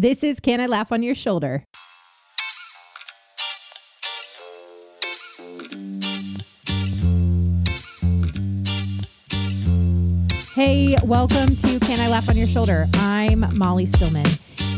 [0.00, 1.66] This is Can I Laugh on Your Shoulder?
[10.54, 12.86] Hey, welcome to Can I Laugh on Your Shoulder?
[12.94, 14.24] I'm Molly Stillman,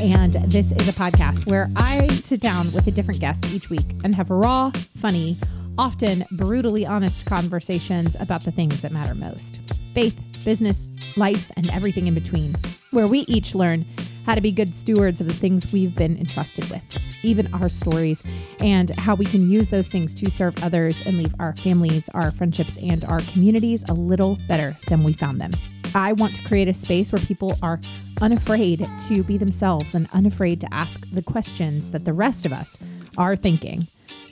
[0.03, 3.95] and this is a podcast where I sit down with a different guest each week
[4.02, 5.36] and have raw, funny,
[5.79, 9.61] often brutally honest conversations about the things that matter most
[9.95, 12.57] faith, business, life, and everything in between,
[12.91, 13.84] where we each learn
[14.27, 18.23] how to be good stewards of the things we've been entrusted with, even our stories,
[18.60, 22.30] and how we can use those things to serve others and leave our families, our
[22.30, 25.50] friendships, and our communities a little better than we found them.
[25.95, 27.80] I want to create a space where people are
[28.20, 32.78] unafraid to be themselves and unafraid to ask the questions that the rest of us
[33.19, 33.83] are thinking.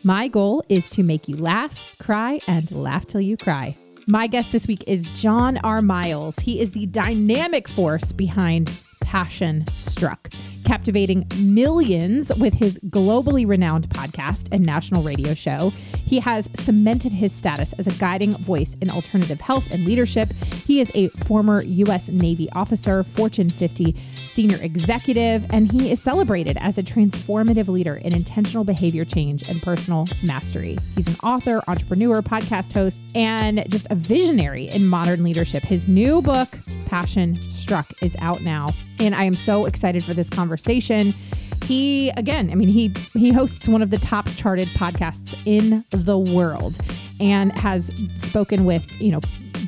[0.02, 3.76] My goal is to make you laugh, cry, and laugh till you cry.
[4.06, 5.82] My guest this week is John R.
[5.82, 6.36] Miles.
[6.36, 8.68] He is the dynamic force behind
[9.00, 10.30] Passion Struck,
[10.64, 15.70] captivating millions with his globally renowned podcast and national radio show.
[15.96, 20.32] He has cemented his status as a guiding voice in alternative health and leadership.
[20.66, 22.08] He is a former U.S.
[22.08, 23.96] Navy officer, Fortune 50
[24.30, 29.60] senior executive, and he is celebrated as a transformative leader in intentional behavior change and
[29.60, 30.78] personal mastery.
[30.94, 35.62] He's an author, entrepreneur, podcast host, and just a visionary in modern leadership.
[35.62, 36.48] His new book,
[36.86, 38.66] Passion Struck, is out now,
[38.98, 41.12] and I am so excited for this conversation
[41.64, 46.18] he again i mean he he hosts one of the top charted podcasts in the
[46.18, 46.78] world
[47.20, 49.20] and has spoken with you know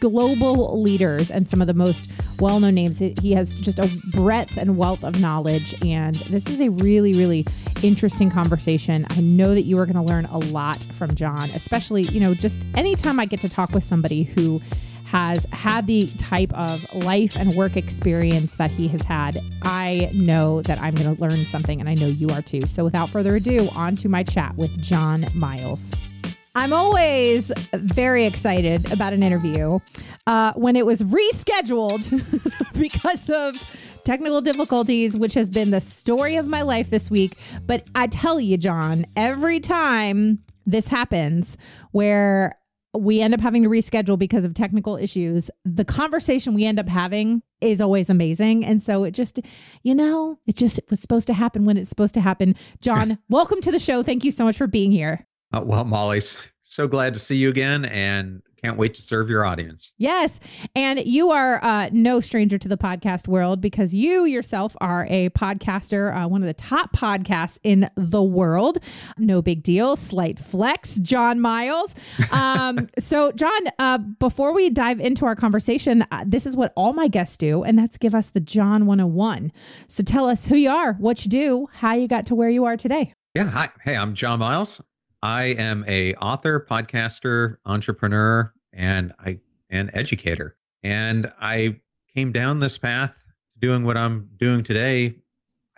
[0.03, 4.77] global leaders and some of the most well-known names he has just a breadth and
[4.77, 7.47] wealth of knowledge and this is a really really
[7.85, 12.03] interesting conversation i know that you are going to learn a lot from john especially
[12.03, 14.61] you know just anytime i get to talk with somebody who
[15.05, 20.63] has had the type of life and work experience that he has had, I know
[20.63, 22.63] that I'm going to learn something, and I know you are too.
[22.63, 25.91] So, without further ado, on to my chat with John Miles.
[26.55, 29.79] I'm always very excited about an interview
[30.27, 32.11] uh, when it was rescheduled
[32.79, 33.55] because of
[34.05, 37.39] technical difficulties, which has been the story of my life this week.
[37.65, 41.57] But I tell you, John, every time this happens
[41.93, 42.59] where
[42.95, 45.51] we end up having to reschedule because of technical issues.
[45.65, 48.67] The conversation we end up having is always amazing.
[48.67, 49.41] And so it just,
[49.83, 52.55] you know, it just it was supposed to happen when it's supposed to happen.
[52.83, 54.03] John, welcome to the show.
[54.03, 55.27] Thank you so much for being here.
[55.53, 56.21] Uh, well, Molly,
[56.65, 57.85] so glad to see you again.
[57.87, 59.91] And can't wait to serve your audience.
[59.99, 60.39] Yes.
[60.77, 65.31] And you are uh, no stranger to the podcast world because you yourself are a
[65.31, 68.79] podcaster, uh, one of the top podcasts in the world.
[69.19, 69.97] No big deal.
[69.97, 71.97] Slight flex, John Miles.
[72.31, 76.93] Um, so, John, uh, before we dive into our conversation, uh, this is what all
[76.93, 79.53] my guests do, and that's give us the John 101.
[79.89, 82.65] So, tell us who you are, what you do, how you got to where you
[82.65, 83.15] are today.
[83.35, 83.45] Yeah.
[83.45, 83.71] Hi.
[83.83, 84.81] Hey, I'm John Miles.
[85.23, 89.39] I am a author, podcaster, entrepreneur, and I
[89.71, 90.57] an educator.
[90.83, 91.81] And I
[92.15, 93.15] came down this path
[93.59, 95.17] doing what I'm doing today,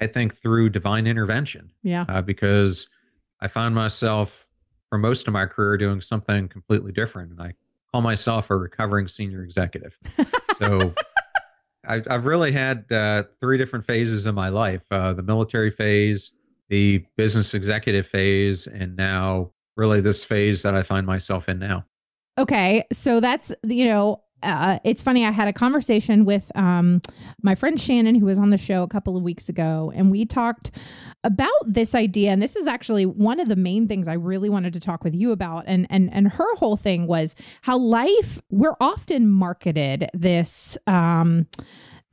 [0.00, 1.70] I think through divine intervention.
[1.82, 2.06] Yeah.
[2.08, 2.88] Uh, because
[3.40, 4.46] I found myself
[4.88, 7.30] for most of my career doing something completely different.
[7.32, 7.52] And I
[7.92, 9.96] call myself a recovering senior executive.
[10.58, 10.94] so
[11.86, 16.32] I've, I've really had uh, three different phases in my life uh, the military phase,
[16.68, 21.84] the business executive phase, and now really this phase that I find myself in now.
[22.38, 25.24] Okay, so that's you know uh, it's funny.
[25.24, 27.00] I had a conversation with um,
[27.42, 30.26] my friend Shannon, who was on the show a couple of weeks ago, and we
[30.26, 30.70] talked
[31.24, 32.30] about this idea.
[32.30, 35.14] And this is actually one of the main things I really wanted to talk with
[35.14, 35.64] you about.
[35.66, 38.40] And and and her whole thing was how life.
[38.50, 40.76] We're often marketed this.
[40.86, 41.46] Um,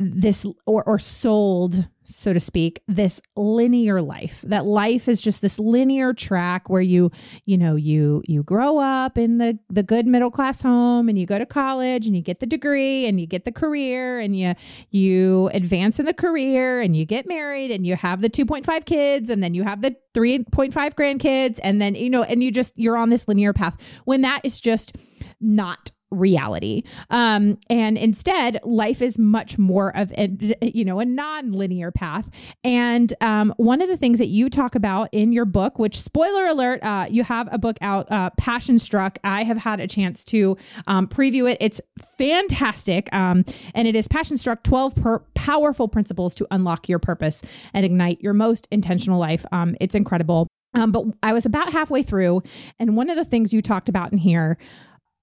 [0.02, 5.58] this or or sold so to speak this linear life that life is just this
[5.58, 7.12] linear track where you
[7.46, 11.26] you know you you grow up in the the good middle class home and you
[11.26, 14.54] go to college and you get the degree and you get the career and you
[14.90, 19.30] you advance in the career and you get married and you have the 2.5 kids
[19.30, 22.98] and then you have the 3.5 grandkids and then you know and you just you're
[22.98, 23.78] on this linear path.
[24.06, 24.96] When that is just
[25.40, 26.84] not reality.
[27.10, 30.30] Um, and instead, life is much more of a
[30.62, 32.30] you know a non-linear path.
[32.64, 36.46] And um, one of the things that you talk about in your book, which spoiler
[36.46, 39.18] alert, uh, you have a book out, uh, Passion Struck.
[39.24, 41.58] I have had a chance to um, preview it.
[41.60, 41.82] It's
[42.18, 47.42] fantastic, um, and it is Passion Struck: Twelve per- Powerful Principles to Unlock Your Purpose
[47.74, 49.46] and Ignite Your Most Intentional Life.
[49.52, 50.48] Um, it's incredible.
[50.74, 52.44] Um, but I was about halfway through,
[52.80, 54.58] and one of the things you talked about in here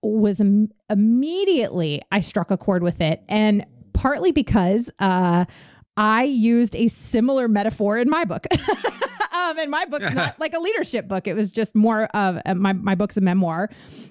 [0.02, 3.22] was Im- immediately I struck a chord with it.
[3.28, 5.44] And partly because uh,
[5.98, 8.46] I used a similar metaphor in my book.
[9.32, 11.26] um, and my book's not like a leadership book.
[11.26, 13.68] It was just more of uh, my, my book's a memoir.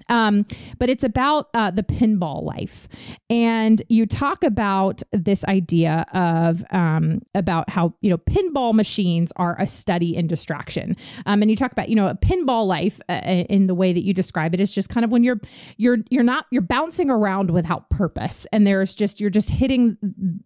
[0.09, 0.45] Um,
[0.79, 2.87] but it's about uh, the pinball life.
[3.29, 9.59] And you talk about this idea of um, about how, you know, pinball machines are
[9.59, 10.95] a study in distraction.
[11.25, 13.13] Um, and you talk about, you know, a pinball life uh,
[13.49, 15.39] in the way that you describe it is just kind of when you're,
[15.77, 18.47] you're, you're not, you're bouncing around without purpose.
[18.51, 19.97] And there's just, you're just hitting,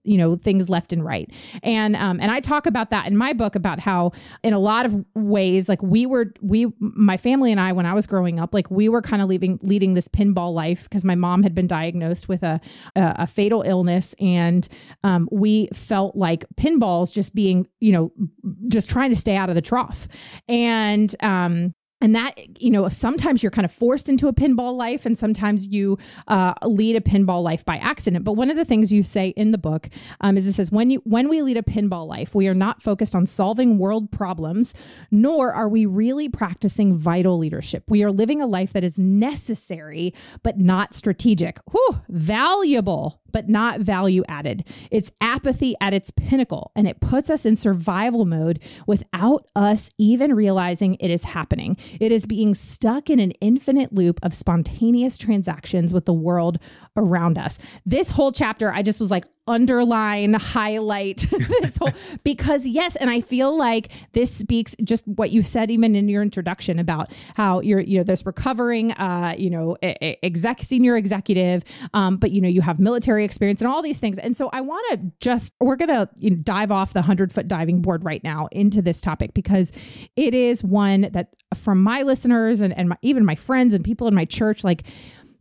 [0.04, 1.31] you know, things left and right.
[1.63, 4.12] And, um, and I talk about that in my book about how
[4.44, 7.94] in a lot of ways, like we were, we, my family and I, when I
[7.94, 11.16] was growing up, like we were kind of leaving, leading this pinball life because my
[11.16, 12.60] mom had been diagnosed with a,
[12.95, 14.16] a, a fatal illness.
[14.19, 14.68] And
[15.04, 18.12] um, we felt like pinballs just being, you know,
[18.68, 20.07] just trying to stay out of the trough.
[20.48, 25.06] And, um, and that you know sometimes you're kind of forced into a pinball life
[25.06, 28.92] and sometimes you uh, lead a pinball life by accident but one of the things
[28.92, 29.89] you say in the book
[30.21, 32.81] um, is it says when you when we lead a pinball life we are not
[32.81, 34.74] focused on solving world problems
[35.12, 40.13] nor are we really practicing vital leadership we are living a life that is necessary
[40.44, 44.68] but not strategic Whew, valuable but not value added.
[44.89, 50.33] It's apathy at its pinnacle, and it puts us in survival mode without us even
[50.33, 51.77] realizing it is happening.
[52.00, 56.60] It is being stuck in an infinite loop of spontaneous transactions with the world
[56.96, 57.58] around us.
[57.86, 61.18] This whole chapter, I just was like, underline, highlight
[61.62, 61.92] this whole,
[62.24, 66.22] because yes, and I feel like this speaks just what you said even in your
[66.22, 72.18] introduction about how you're, you know, this recovering, uh, you know, exec, senior executive, um,
[72.18, 74.18] but you know, you have military experience and all these things.
[74.20, 77.48] And so I want to just, we're to you know, dive off the hundred foot
[77.48, 79.72] diving board right now into this topic because
[80.16, 84.08] it is one that from my listeners and, and my, even my friends and people
[84.08, 84.84] in my church, like,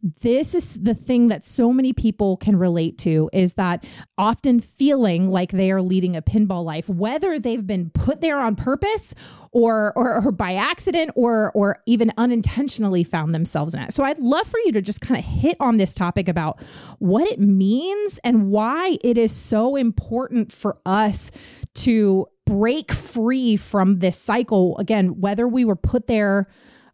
[0.02, 3.84] this is the thing that so many people can relate to is that
[4.16, 8.56] often feeling like they are leading a pinball life whether they've been put there on
[8.56, 9.14] purpose
[9.52, 13.92] or, or or, by accident or or even unintentionally found themselves in it.
[13.92, 16.60] So I'd love for you to just kind of hit on this topic about
[16.98, 21.30] what it means and why it is so important for us
[21.74, 26.48] to break free from this cycle again whether we were put there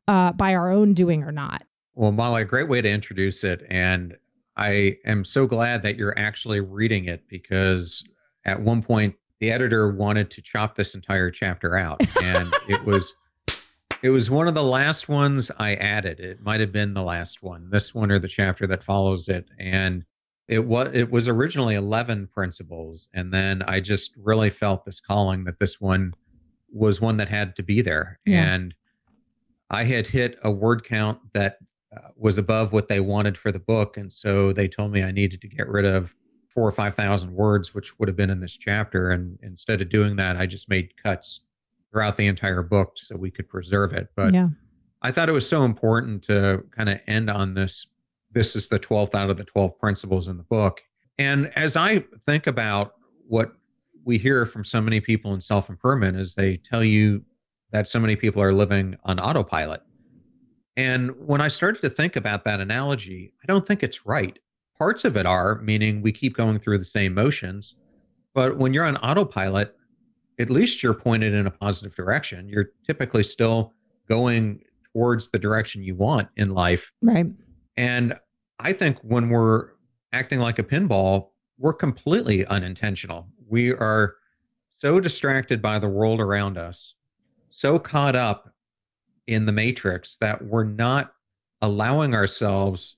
[0.08, 1.62] uh, by our own doing or not.
[1.96, 3.64] Well, Molly, a great way to introduce it.
[3.70, 4.16] And
[4.56, 8.06] I am so glad that you're actually reading it because
[8.44, 12.00] at one point the editor wanted to chop this entire chapter out.
[12.22, 13.14] And it was
[14.02, 16.20] it was one of the last ones I added.
[16.20, 19.48] It might have been the last one, this one or the chapter that follows it.
[19.58, 20.04] And
[20.48, 25.42] it was it was originally 11 principles and then i just really felt this calling
[25.42, 26.14] that this one
[26.72, 28.54] was one that had to be there yeah.
[28.54, 28.72] and
[29.70, 31.58] i had hit a word count that
[31.96, 35.10] uh, was above what they wanted for the book, and so they told me I
[35.10, 36.14] needed to get rid of
[36.56, 39.10] four or five thousand words, which would have been in this chapter.
[39.10, 41.40] And instead of doing that, I just made cuts
[41.90, 44.08] throughout the entire book so we could preserve it.
[44.16, 44.48] But yeah.
[45.02, 47.86] I thought it was so important to kind of end on this.
[48.32, 50.82] This is the 12th out of the 12 principles in the book.
[51.18, 52.94] And as I think about
[53.26, 53.52] what
[54.04, 57.24] we hear from so many people in self improvement, is they tell you
[57.72, 59.82] that so many people are living on autopilot.
[60.76, 64.38] And when I started to think about that analogy, I don't think it's right.
[64.78, 67.74] Parts of it are, meaning we keep going through the same motions.
[68.34, 69.74] But when you're on autopilot,
[70.38, 72.48] at least you're pointed in a positive direction.
[72.48, 73.72] You're typically still
[74.06, 74.62] going
[74.92, 76.92] towards the direction you want in life.
[77.00, 77.26] Right.
[77.78, 78.18] And
[78.58, 79.70] I think when we're
[80.12, 83.26] acting like a pinball, we're completely unintentional.
[83.48, 84.16] We are
[84.70, 86.94] so distracted by the world around us,
[87.48, 88.52] so caught up
[89.26, 91.12] in the matrix that we're not
[91.62, 92.96] allowing ourselves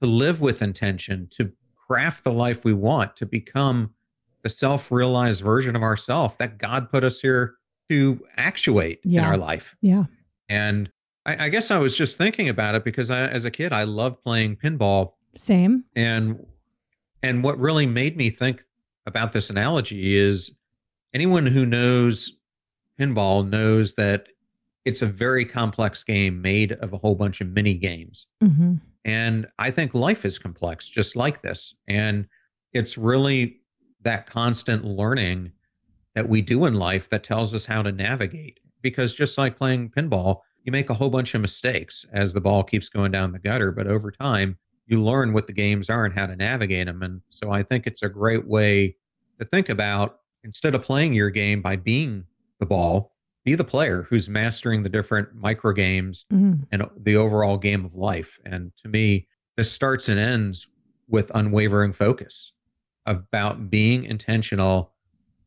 [0.00, 1.50] to live with intention, to
[1.86, 3.94] craft the life we want, to become
[4.42, 7.54] the self realized version of ourself that God put us here
[7.88, 9.20] to actuate yeah.
[9.20, 9.74] in our life.
[9.80, 10.04] Yeah.
[10.48, 10.90] And
[11.24, 13.84] I, I, guess I was just thinking about it because I, as a kid, I
[13.84, 15.12] loved playing pinball.
[15.36, 15.84] Same.
[15.94, 16.44] And
[17.22, 18.64] and what really made me think
[19.06, 20.50] about this analogy is
[21.14, 22.36] anyone who knows
[22.98, 24.28] pinball knows that
[24.84, 28.26] it's a very complex game made of a whole bunch of mini games.
[28.42, 28.74] Mm-hmm.
[29.04, 31.74] And I think life is complex, just like this.
[31.88, 32.26] And
[32.72, 33.60] it's really
[34.02, 35.52] that constant learning
[36.14, 38.60] that we do in life that tells us how to navigate.
[38.80, 42.62] Because just like playing pinball, you make a whole bunch of mistakes as the ball
[42.62, 43.72] keeps going down the gutter.
[43.72, 47.02] But over time, you learn what the games are and how to navigate them.
[47.02, 48.96] And so I think it's a great way
[49.38, 52.24] to think about instead of playing your game by being
[52.58, 53.11] the ball,
[53.44, 56.62] be the player who's mastering the different micro games mm-hmm.
[56.70, 58.38] and the overall game of life.
[58.44, 60.66] And to me, this starts and ends
[61.08, 62.52] with unwavering focus
[63.06, 64.92] about being intentional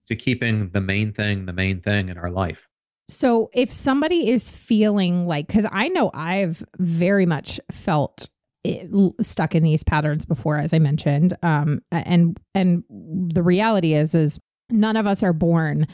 [0.07, 2.67] to keeping the main thing the main thing in our life.
[3.07, 8.29] So if somebody is feeling like, because I know I've very much felt
[8.63, 8.89] it,
[9.21, 14.39] stuck in these patterns before, as I mentioned, um, and and the reality is is
[14.69, 15.87] none of us are born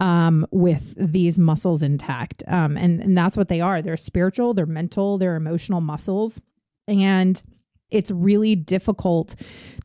[0.00, 3.82] um, with these muscles intact, um, and and that's what they are.
[3.82, 6.40] They're spiritual, they're mental, they're emotional muscles,
[6.86, 7.42] and
[7.90, 9.34] it's really difficult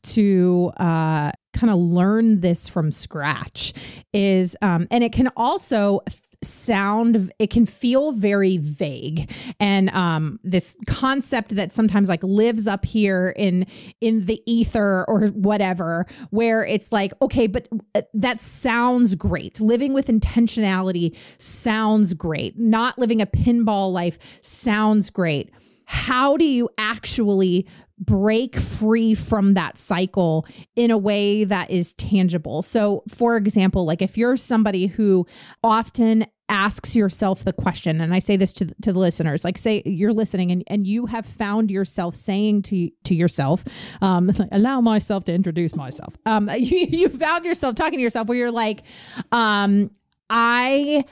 [0.03, 3.73] to uh, kind of learn this from scratch
[4.11, 6.01] is um, and it can also
[6.43, 9.31] sound it can feel very vague.
[9.59, 13.65] And um this concept that sometimes like lives up here in
[14.01, 19.59] in the ether or whatever where it's like okay but uh, that sounds great.
[19.59, 22.57] Living with intentionality sounds great.
[22.57, 25.49] Not living a pinball life sounds great.
[25.85, 27.67] How do you actually
[27.99, 30.45] break free from that cycle
[30.75, 32.63] in a way that is tangible.
[32.63, 35.27] So, for example, like if you're somebody who
[35.63, 39.81] often asks yourself the question and i say this to, to the listeners like say
[39.85, 43.63] you're listening and, and you have found yourself saying to to yourself
[44.01, 48.37] um, allow myself to introduce myself um, you, you found yourself talking to yourself where
[48.37, 48.83] you're like
[49.31, 49.89] um,
[50.29, 51.05] i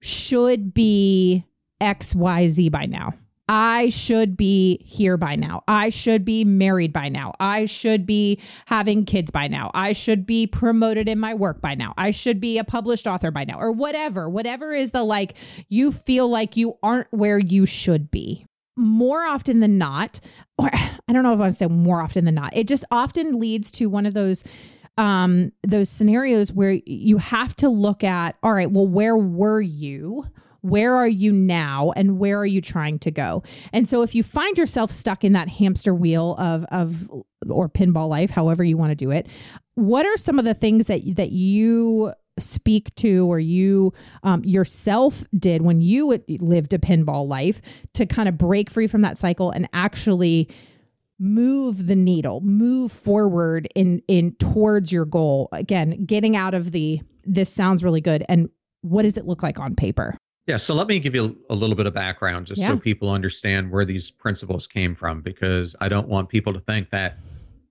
[0.00, 1.44] should be
[1.80, 3.12] xyz by now
[3.48, 5.62] I should be here by now.
[5.68, 7.32] I should be married by now.
[7.38, 9.70] I should be having kids by now.
[9.72, 11.94] I should be promoted in my work by now.
[11.96, 14.28] I should be a published author by now, or whatever.
[14.28, 15.34] Whatever is the like,
[15.68, 18.46] you feel like you aren't where you should be.
[18.76, 20.20] More often than not,
[20.58, 22.84] or I don't know if I want to say more often than not, it just
[22.90, 24.42] often leads to one of those
[24.98, 30.24] um those scenarios where you have to look at all right well where were you
[30.68, 33.42] where are you now and where are you trying to go?
[33.72, 37.10] And so if you find yourself stuck in that hamster wheel of of
[37.48, 39.28] or pinball life, however you want to do it,
[39.74, 43.92] what are some of the things that that you speak to or you
[44.22, 47.62] um, yourself did when you lived a pinball life
[47.94, 50.48] to kind of break free from that cycle and actually
[51.18, 57.00] move the needle move forward in in towards your goal again getting out of the
[57.24, 58.50] this sounds really good and
[58.82, 61.74] what does it look like on paper yeah, so let me give you a little
[61.74, 62.68] bit of background just yeah.
[62.68, 66.90] so people understand where these principles came from because I don't want people to think
[66.90, 67.18] that,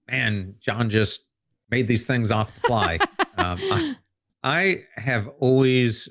[0.09, 1.21] man, John just
[1.69, 2.99] made these things off the fly.
[3.37, 3.95] um, I,
[4.43, 6.09] I have always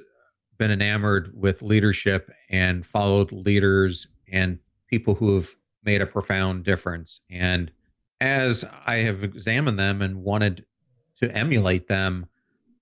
[0.57, 5.51] been enamored with leadership and followed leaders and people who have
[5.85, 7.21] made a profound difference.
[7.31, 7.71] And
[8.21, 10.65] as I have examined them and wanted
[11.21, 12.27] to emulate them,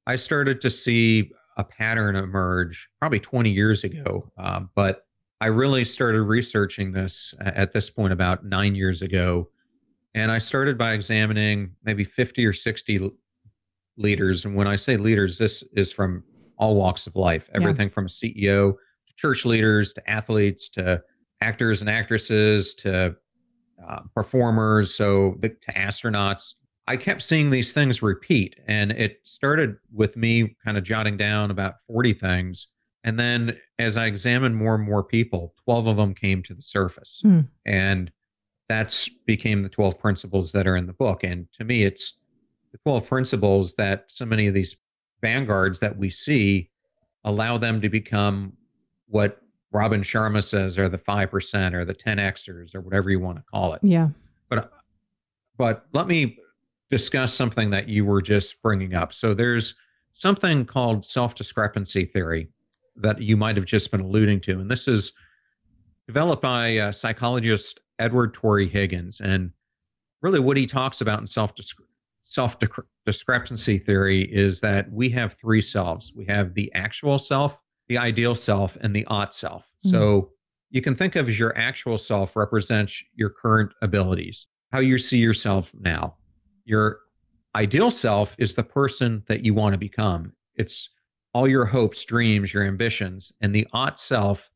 [0.07, 4.31] I started to see a pattern emerge probably 20 years ago.
[4.37, 5.07] Uh, but
[5.41, 9.49] I really started researching this at this point about nine years ago.
[10.15, 13.11] And I started by examining maybe 50 or 60
[13.97, 14.45] leaders.
[14.45, 16.23] And when I say leaders, this is from
[16.59, 17.95] all walks of life everything yeah.
[17.95, 21.03] from CEO to church leaders to athletes to
[21.41, 23.17] actors and actresses to
[23.89, 26.55] uh, performers, so the, to astronauts.
[26.89, 28.57] I kept seeing these things repeat.
[28.67, 32.69] And it started with me kind of jotting down about 40 things.
[33.05, 36.63] And then as I examined more and more people, 12 of them came to the
[36.63, 37.23] surface.
[37.25, 37.49] Mm.
[37.67, 38.13] And
[38.69, 41.25] that's became the 12 principles that are in the book.
[41.25, 42.19] And to me, it's
[42.73, 44.77] the 12 principles that so many of these
[45.21, 46.71] vanguards that we see
[47.25, 48.53] allow them to become
[49.09, 49.41] what
[49.73, 53.75] Robin Sharma says are the 5% or the 10Xers or whatever you want to call
[53.75, 53.81] it.
[53.83, 54.09] Yeah.
[54.49, 54.73] But
[55.57, 56.39] but let me
[56.93, 59.15] discuss something that you were just bringing up.
[59.15, 59.75] So there's
[60.13, 62.49] something called self discrepancy theory
[62.97, 64.61] that you might have just been alluding to.
[64.61, 65.13] And this is
[66.07, 69.23] developed by uh, psychologist Edward Tory Higgins.
[69.23, 69.53] And
[70.21, 71.55] really, what he talks about in self
[72.25, 72.59] self
[73.07, 77.59] discrepancy theory is that we have three selves we have the actual self,
[77.89, 79.63] the ideal self, and the ought self.
[79.63, 79.89] Mm-hmm.
[79.89, 80.31] So
[80.71, 85.17] you can think of as your actual self represents your current abilities, how you see
[85.17, 86.17] yourself now.
[86.65, 87.01] Your
[87.55, 90.33] ideal self is the person that you want to become.
[90.57, 90.89] It's
[91.35, 93.33] all your hopes, dreams, your ambitions.
[93.41, 94.51] And the ought self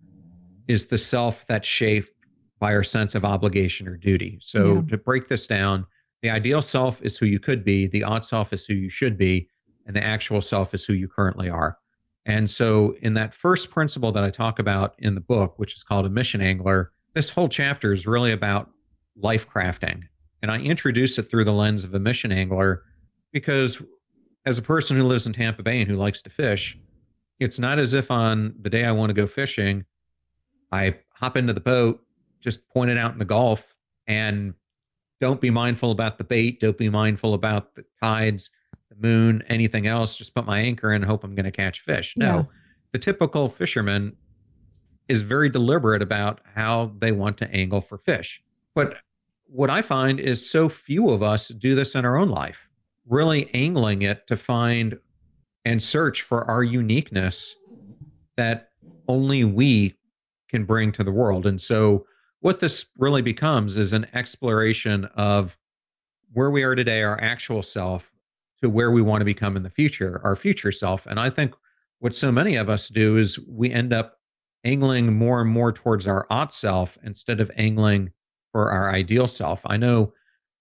[0.69, 2.13] is the self that's shaped
[2.59, 4.39] by our sense of obligation or duty.
[4.41, 4.83] So yeah.
[4.91, 5.87] to break this down,
[6.23, 9.19] the ideal self is who you could be, the ought self is who you should
[9.19, 9.49] be,
[9.87, 11.79] and the actual self is who you currently are.
[12.25, 15.85] And so, in that first principle that I talk about in the book, which is
[15.85, 18.69] called a mission angler, this whole chapter is really about
[19.17, 20.03] life crafting
[20.47, 22.85] and I introduce it through the lens of a mission angler
[23.33, 23.83] because
[24.45, 26.79] as a person who lives in Tampa Bay and who likes to fish,
[27.41, 29.85] it's not as if on the day I want to go fishing,
[30.71, 32.01] I hop into the boat,
[32.41, 33.75] just point it out in the Gulf,
[34.07, 34.55] and
[35.21, 38.51] don't be mindful about the bait, don't be mindful about the tides.
[38.91, 41.81] The moon, anything else, just put my anchor in and hope I'm going to catch
[41.81, 42.15] fish.
[42.17, 42.43] No, Yeah.
[42.93, 44.17] the typical fisherman
[45.09, 48.41] is very deliberate about how they want to angle for fish.
[48.77, 48.99] But
[49.47, 52.69] what I find is so few of us do this in our own life,
[53.09, 54.99] really angling it to find
[55.65, 57.55] and search for our uniqueness
[58.37, 58.71] that
[59.09, 59.95] only we
[60.49, 61.47] can bring to the world.
[61.47, 62.07] And so,
[62.41, 65.57] what this really becomes is an exploration of
[66.33, 68.13] where we are today, our actual self,
[68.61, 71.07] to where we want to become in the future, our future self.
[71.07, 71.55] And I think
[71.99, 74.19] what so many of us do is we end up
[74.65, 78.11] angling more and more towards our ought self instead of angling
[78.57, 79.61] for our ideal self.
[79.67, 80.15] I know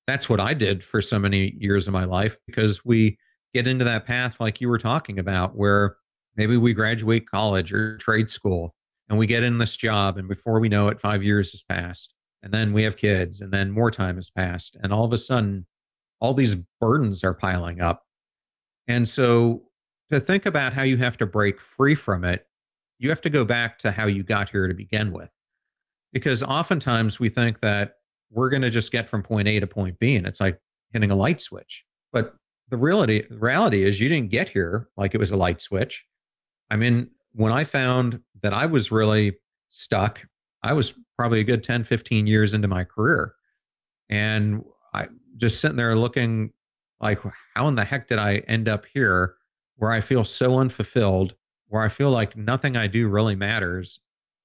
[0.06, 3.18] that's what I did for so many years of my life because we
[3.54, 5.96] get into that path like you were talking about where
[6.36, 8.75] maybe we graduate college or trade school
[9.08, 12.14] and we get in this job and before we know it 5 years has passed
[12.44, 15.18] and then we have kids and then more time has passed and all of a
[15.18, 15.66] sudden
[16.20, 18.04] all these burdens are piling up.
[18.90, 19.70] And so
[20.12, 22.46] to think about how you have to break free from it,
[23.00, 25.30] you have to go back to how you got here to begin with.
[26.16, 27.98] Because oftentimes we think that
[28.32, 30.58] we're going to just get from point A to point B and it's like
[30.94, 31.84] hitting a light switch.
[32.14, 32.34] But
[32.70, 36.06] the reality reality is you didn't get here like it was a light switch.
[36.72, 39.34] I mean, when I found that I was really
[39.70, 40.22] stuck,
[40.64, 43.34] I was probably a good 10, 15 years into my career.
[44.10, 46.54] And I just sitting there looking
[47.02, 47.20] like,
[47.54, 49.36] how in the heck did I end up here
[49.76, 51.36] where I feel so unfulfilled,
[51.68, 54.00] where I feel like nothing I do really matters?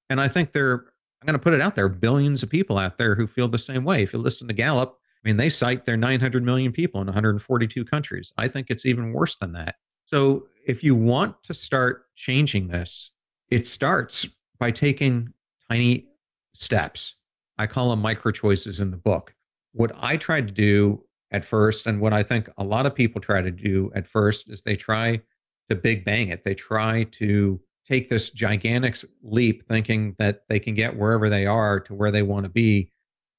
[0.09, 0.90] And I think there,
[1.21, 3.59] I'm going to put it out there, billions of people out there who feel the
[3.59, 4.01] same way.
[4.01, 7.85] If you listen to Gallup, I mean, they cite their 900 million people in 142
[7.85, 8.33] countries.
[8.37, 9.75] I think it's even worse than that.
[10.05, 13.11] So if you want to start changing this,
[13.49, 14.25] it starts
[14.57, 15.31] by taking
[15.69, 16.07] tiny
[16.53, 17.15] steps.
[17.59, 19.35] I call them micro choices in the book.
[19.73, 23.21] What I tried to do at first, and what I think a lot of people
[23.21, 25.21] try to do at first, is they try
[25.69, 26.43] to big bang it.
[26.43, 27.59] They try to
[27.91, 32.23] take this gigantic leap thinking that they can get wherever they are to where they
[32.23, 32.89] want to be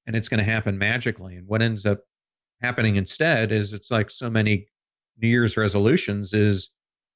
[0.06, 1.36] and it's going to happen magically.
[1.36, 2.00] And what ends up
[2.60, 4.66] happening instead is it's like so many
[5.20, 6.70] New Year's resolutions is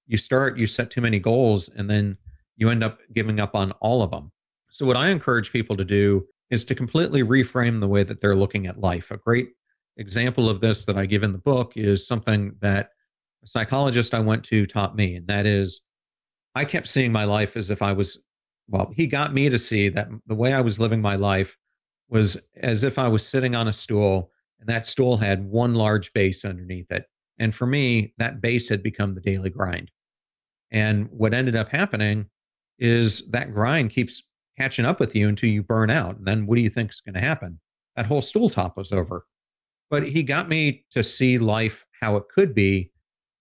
[0.06, 2.16] you start, you set too many goals, and then
[2.56, 4.30] you end up giving up on all of them.
[4.70, 8.36] So, what I encourage people to do is to completely reframe the way that they're
[8.36, 9.10] looking at life.
[9.10, 9.48] A great
[9.96, 12.90] example of this that I give in the book is something that
[13.42, 15.80] a psychologist I went to taught me, and that is
[16.56, 18.18] I kept seeing my life as if I was,
[18.66, 21.54] well, he got me to see that the way I was living my life
[22.08, 26.10] was as if I was sitting on a stool and that stool had one large
[26.14, 27.04] base underneath it.
[27.38, 29.90] And for me, that base had become the daily grind.
[30.70, 32.24] And what ended up happening
[32.78, 34.22] is that grind keeps
[34.56, 36.16] catching up with you until you burn out.
[36.16, 37.60] And then what do you think is going to happen?
[37.96, 39.26] That whole stool top was over.
[39.90, 42.92] But he got me to see life how it could be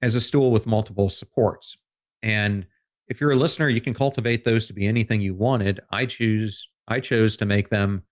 [0.01, 1.77] as a stool with multiple supports.
[2.21, 2.67] And
[3.07, 5.79] if you're a listener, you can cultivate those to be anything you wanted.
[5.91, 8.03] I choose I chose to make them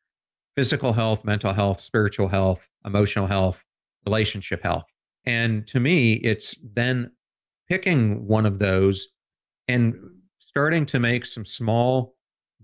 [0.55, 3.63] physical health, mental health, spiritual health, emotional health,
[4.05, 4.85] relationship health.
[5.25, 7.11] And to me, it's then
[7.69, 9.09] picking one of those
[9.67, 9.95] and
[10.39, 12.15] starting to make some small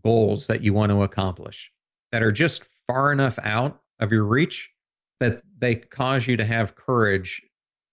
[0.03, 1.71] goals that you want to accomplish
[2.11, 4.69] that are just far enough out of your reach
[5.19, 7.41] that they cause you to have courage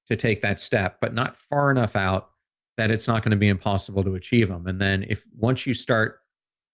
[0.08, 2.30] to take that step, but not far enough out
[2.76, 4.66] that it's not going to be impossible to achieve them.
[4.66, 6.20] And then if once you start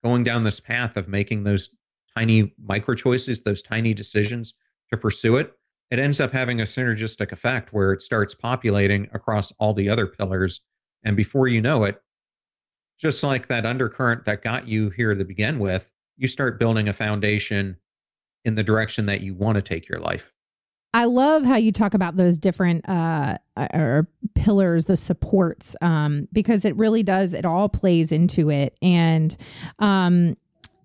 [0.04, 1.70] going down this path of making those
[2.16, 4.54] tiny micro choices, those tiny decisions
[4.90, 5.52] to pursue it,
[5.90, 10.06] it ends up having a synergistic effect where it starts populating across all the other
[10.06, 10.60] pillars.
[11.04, 12.00] And before you know it,
[12.98, 16.92] just like that undercurrent that got you here to begin with, you start building a
[16.92, 17.76] foundation
[18.44, 20.32] in the direction that you want to take your life.
[20.94, 26.64] I love how you talk about those different uh, or pillars, the supports, um, because
[26.64, 27.32] it really does.
[27.32, 29.34] It all plays into it, and
[29.78, 30.36] um,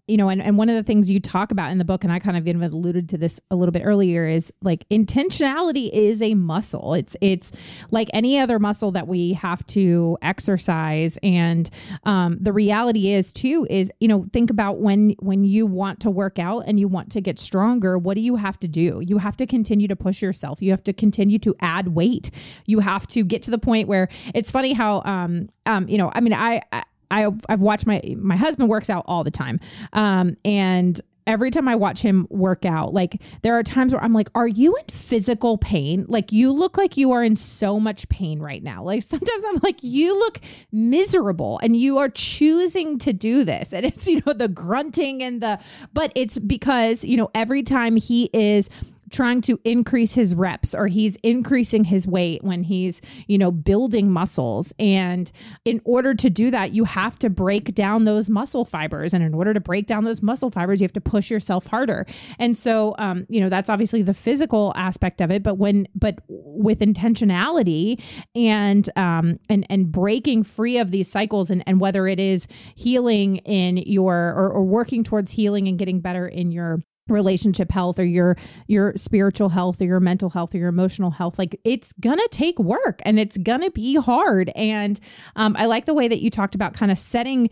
[0.07, 2.13] you know, and, and one of the things you talk about in the book, and
[2.13, 6.21] I kind of even alluded to this a little bit earlier, is like intentionality is
[6.21, 6.93] a muscle.
[6.93, 7.51] It's it's
[7.91, 11.17] like any other muscle that we have to exercise.
[11.21, 11.69] And
[12.05, 16.09] um, the reality is too is you know think about when when you want to
[16.09, 19.01] work out and you want to get stronger, what do you have to do?
[19.05, 20.61] You have to continue to push yourself.
[20.61, 22.31] You have to continue to add weight.
[22.65, 26.11] You have to get to the point where it's funny how um um you know
[26.13, 29.59] I mean I, I I've, I've watched my my husband works out all the time
[29.93, 34.13] um and every time I watch him work out, like there are times where I'm
[34.13, 36.05] like, are you in physical pain?
[36.07, 38.81] Like you look like you are in so much pain right now.
[38.81, 40.39] Like sometimes I'm like, you look
[40.71, 43.73] miserable and you are choosing to do this.
[43.73, 45.59] And it's, you know, the grunting and the,
[45.93, 48.69] but it's because, you know, every time he is
[49.11, 54.11] trying to increase his reps or he's increasing his weight when he's, you know, building
[54.11, 54.73] muscles.
[54.79, 55.31] And
[55.65, 59.13] in order to do that, you have to break down those muscle fibers.
[59.13, 62.05] And in order to break down those muscle fibers, you have to push yourself harder.
[62.39, 65.43] And so, um, you know, that's obviously the physical aspect of it.
[65.43, 68.01] But when, but with intentionality
[68.35, 73.37] and, um, and, and breaking free of these cycles and, and whether it is healing
[73.37, 78.05] in your, or, or working towards healing and getting better in your relationship health or
[78.05, 82.27] your your spiritual health or your mental health or your emotional health like it's gonna
[82.29, 84.51] take work and it's gonna be hard.
[84.55, 84.99] And
[85.35, 87.49] um, i like the way that you talked about kind of setting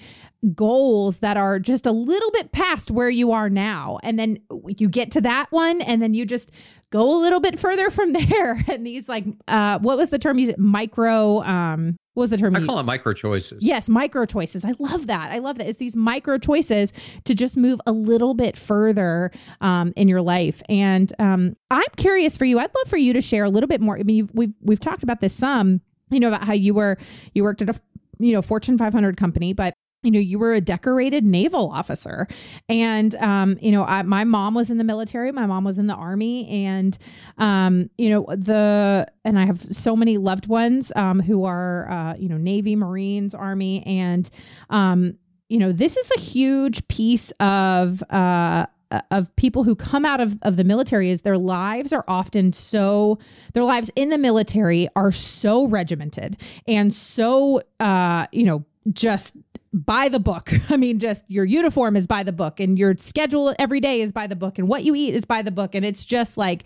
[0.54, 4.00] goals that are just a little bit past where you are now.
[4.04, 6.52] And then you get to that one and then you just
[6.92, 8.64] go a little bit further from there.
[8.68, 12.56] And these like uh what was the term you micro um what was the term?
[12.56, 13.62] I call it micro choices.
[13.62, 14.64] Yes, micro choices.
[14.64, 15.32] I love that.
[15.32, 15.68] I love that.
[15.68, 16.94] It's these micro choices
[17.26, 20.64] to just move a little bit further um, in your life.
[20.70, 22.58] And um, I'm curious for you.
[22.58, 24.00] I'd love for you to share a little bit more.
[24.00, 25.82] I mean, we've we've talked about this some.
[26.10, 26.98] You know about how you were
[27.34, 27.82] you worked at a
[28.18, 29.74] you know Fortune 500 company, but
[30.06, 32.28] you know you were a decorated naval officer.
[32.70, 35.88] And um, you know I, my mom was in the military my mom was in
[35.88, 36.98] the army and
[37.38, 42.16] um, you know the and i have so many loved ones um, who are uh,
[42.16, 44.30] you know navy marines army and
[44.70, 45.18] um,
[45.50, 48.66] you know this is a huge piece of uh,
[49.12, 53.18] of people who come out of, of the military is their lives are often so
[53.54, 56.38] their lives in the military are so regimented
[56.68, 58.64] and so uh you know
[58.94, 59.36] just
[59.76, 60.52] by the book.
[60.70, 64.14] I mean, just your uniform is by the book and your schedule every day is
[64.14, 65.76] by the book and what you eat is by the book.
[65.76, 66.64] And it's just like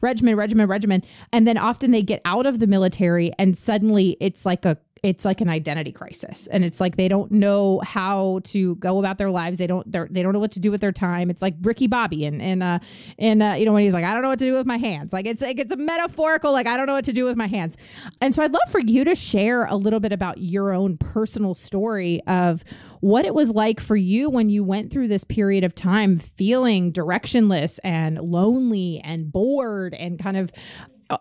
[0.00, 1.02] regimen, regimen, regimen.
[1.32, 5.24] And then often they get out of the military and suddenly it's like a it's
[5.24, 6.48] like an identity crisis.
[6.48, 9.58] And it's like they don't know how to go about their lives.
[9.58, 11.30] They don't they they don't know what to do with their time.
[11.30, 12.78] It's like ricky bobby and and uh
[13.18, 14.78] and uh, you know when he's like i don't know what to do with my
[14.78, 15.12] hands.
[15.12, 17.46] Like it's like it's a metaphorical like i don't know what to do with my
[17.46, 17.76] hands.
[18.20, 21.54] And so i'd love for you to share a little bit about your own personal
[21.54, 22.64] story of
[23.00, 26.92] what it was like for you when you went through this period of time feeling
[26.92, 30.50] directionless and lonely and bored and kind of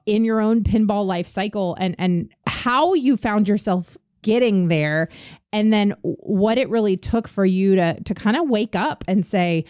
[0.06, 5.10] in your own pinball life cycle and and how you found yourself getting there
[5.54, 9.26] and then what it really took for you to to kind of wake up and
[9.26, 9.65] say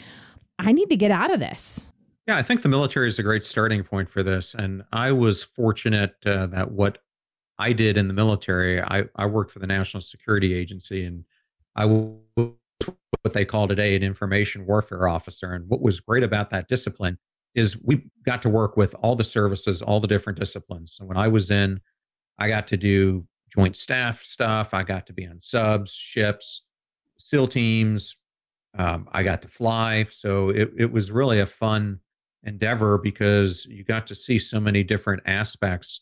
[0.57, 1.89] I need to get out of this.
[2.27, 5.43] Yeah, I think the military is a great starting point for this and I was
[5.43, 6.99] fortunate uh, that what
[7.57, 11.23] I did in the military, I, I worked for the National Security Agency and
[11.75, 12.15] I was
[13.21, 15.53] what they call today an information warfare officer.
[15.53, 17.17] And what was great about that discipline
[17.55, 20.95] is we got to work with all the services, all the different disciplines.
[20.97, 21.79] So when I was in,
[22.37, 24.73] I got to do joint staff stuff.
[24.73, 26.65] I got to be on subs, ships,
[27.17, 28.15] SEAL teams.
[28.77, 30.05] Um, I got to fly.
[30.11, 31.99] So it, it was really a fun
[32.43, 36.01] endeavor because you got to see so many different aspects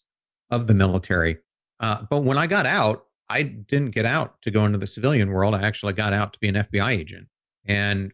[0.49, 1.37] of the military.
[1.79, 5.31] Uh, but when I got out, I didn't get out to go into the civilian
[5.31, 5.55] world.
[5.55, 7.27] I actually got out to be an FBI agent.
[7.65, 8.11] And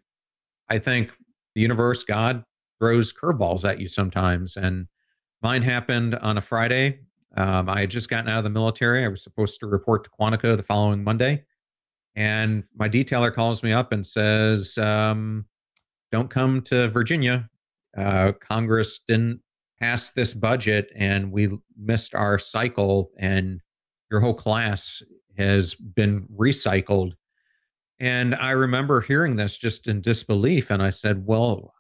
[0.70, 1.12] I think
[1.56, 2.44] the universe, God,
[2.80, 4.58] throws curveballs at you sometimes.
[4.58, 4.88] And
[5.42, 7.02] mine happened on a Friday.
[7.38, 9.06] Um, I had just gotten out of the military.
[9.06, 11.44] I was supposed to report to Quantico the following Monday.
[12.16, 15.46] And my detailer calls me up and says, um,
[16.12, 17.50] Don't come to Virginia.
[17.98, 19.42] Uh, Congress didn't
[19.80, 23.62] pass this budget and we missed our cycle, and
[24.12, 25.02] your whole class
[25.38, 27.14] has been recycled.
[28.00, 30.72] And I remember hearing this just in disbelief.
[30.72, 31.74] And I said, Well,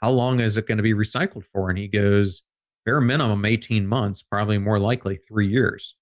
[0.00, 1.68] how long is it going to be recycled for?
[1.68, 2.42] And he goes,
[2.84, 5.94] bare minimum 18 months, probably more likely three years.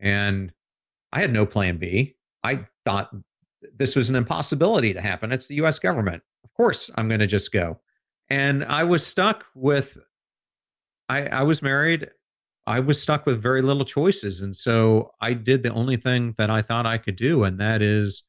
[0.00, 0.52] And
[1.12, 2.16] I had no plan B.
[2.42, 3.14] I thought
[3.76, 5.32] this was an impossibility to happen.
[5.32, 6.22] It's the US government.
[6.44, 7.80] Of course, I'm going to just go.
[8.30, 9.98] And I was stuck with,
[11.08, 12.10] I, I was married.
[12.66, 14.40] I was stuck with very little choices.
[14.40, 17.82] And so I did the only thing that I thought I could do, and that
[17.82, 18.22] is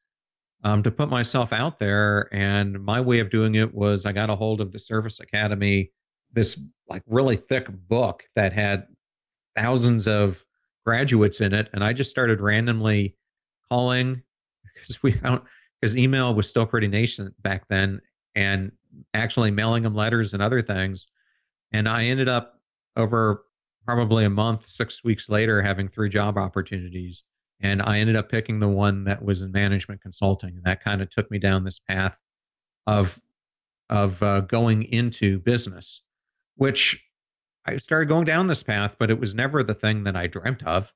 [0.66, 2.28] um, to put myself out there.
[2.34, 5.92] And my way of doing it was I got a hold of the Service Academy,
[6.32, 8.88] this like really thick book that had
[9.54, 10.44] thousands of
[10.84, 11.68] graduates in it.
[11.72, 13.16] And I just started randomly
[13.68, 14.22] calling
[14.74, 15.44] because we don't,
[15.80, 18.00] because email was still pretty nascent back then
[18.34, 18.72] and
[19.14, 21.06] actually mailing them letters and other things.
[21.72, 22.60] And I ended up
[22.96, 23.44] over
[23.84, 27.22] probably a month, six weeks later, having three job opportunities
[27.60, 31.02] and I ended up picking the one that was in management consulting, and that kind
[31.02, 32.16] of took me down this path
[32.86, 33.20] of
[33.88, 36.02] of uh, going into business,
[36.56, 37.00] which
[37.66, 40.62] I started going down this path, but it was never the thing that I dreamt
[40.64, 40.92] of.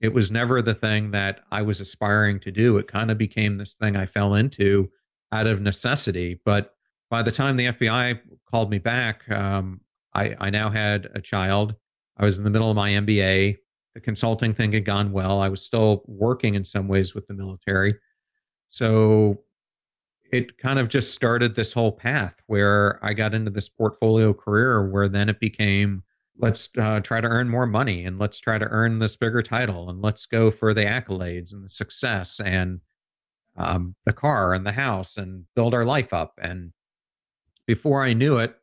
[0.00, 2.76] It was never the thing that I was aspiring to do.
[2.78, 4.90] It kind of became this thing I fell into
[5.32, 6.40] out of necessity.
[6.44, 6.74] But
[7.10, 9.80] by the time the FBI called me back, um,
[10.14, 11.74] I, I now had a child.
[12.16, 13.58] I was in the middle of my MBA.
[13.94, 15.40] The consulting thing had gone well.
[15.40, 17.94] I was still working in some ways with the military.
[18.68, 19.44] So
[20.32, 24.88] it kind of just started this whole path where I got into this portfolio career
[24.88, 26.02] where then it became
[26.38, 29.90] let's uh, try to earn more money and let's try to earn this bigger title
[29.90, 32.80] and let's go for the accolades and the success and
[33.56, 36.34] um, the car and the house and build our life up.
[36.42, 36.72] And
[37.66, 38.56] before I knew it,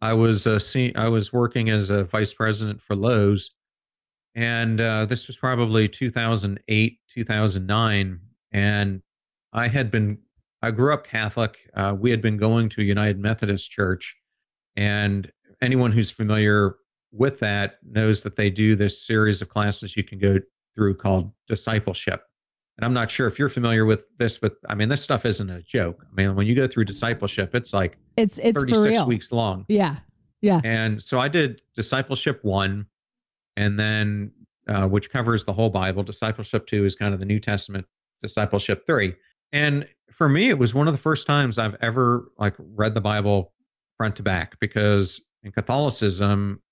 [0.00, 3.50] I was I was working as a vice president for Lowe's,
[4.34, 8.20] and uh, this was probably 2008, 2009,
[8.52, 9.02] and
[9.52, 10.18] I had been
[10.62, 11.58] I grew up Catholic.
[11.74, 14.16] Uh, we had been going to United Methodist Church,
[14.76, 16.76] and anyone who's familiar
[17.12, 20.38] with that knows that they do this series of classes you can go
[20.74, 22.22] through called discipleship.
[22.78, 25.50] And I'm not sure if you're familiar with this, but I mean, this stuff isn't
[25.50, 26.06] a joke.
[26.10, 29.66] I mean, when you go through discipleship, it's like it's it's 36 weeks long.
[29.68, 29.98] Yeah.
[30.40, 30.60] Yeah.
[30.64, 32.86] And so I did discipleship one,
[33.62, 34.30] and then
[34.68, 36.02] uh, which covers the whole Bible.
[36.02, 37.86] Discipleship two is kind of the New Testament.
[38.22, 39.14] Discipleship three,
[39.52, 43.00] and for me, it was one of the first times I've ever like read the
[43.00, 43.52] Bible
[43.96, 46.62] front to back because in Catholicism,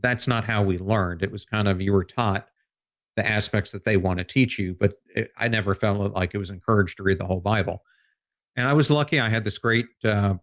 [0.00, 1.22] that's not how we learned.
[1.22, 2.48] It was kind of you were taught
[3.16, 6.38] the aspects that they want to teach you, but it, I never felt like it
[6.38, 7.82] was encouraged to read the whole Bible.
[8.56, 10.34] And I was lucky; I had this great uh,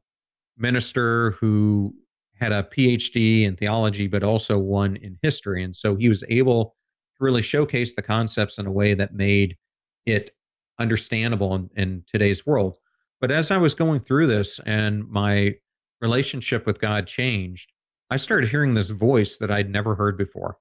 [0.57, 1.95] minister who
[2.39, 6.75] had a PhD in theology, but also one in history, and so he was able
[7.17, 9.57] to really showcase the concepts in a way that made
[10.05, 10.31] it
[10.79, 12.77] understandable in, in today's world.
[13.21, 15.55] But as I was going through this, and my
[16.01, 17.71] relationship with God changed,
[18.09, 20.57] I started hearing this voice that I'd never heard before.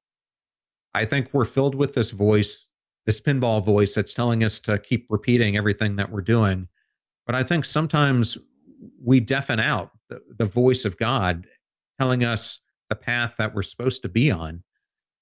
[0.95, 2.69] I think we're filled with this voice,
[3.07, 6.69] this pinball voice that's telling us to keep repeating everything that we're doing.
[7.27, 8.37] But I think sometimes
[9.03, 11.47] we deafen out the, the voice of God
[11.99, 14.63] telling us the path that we're supposed to be on.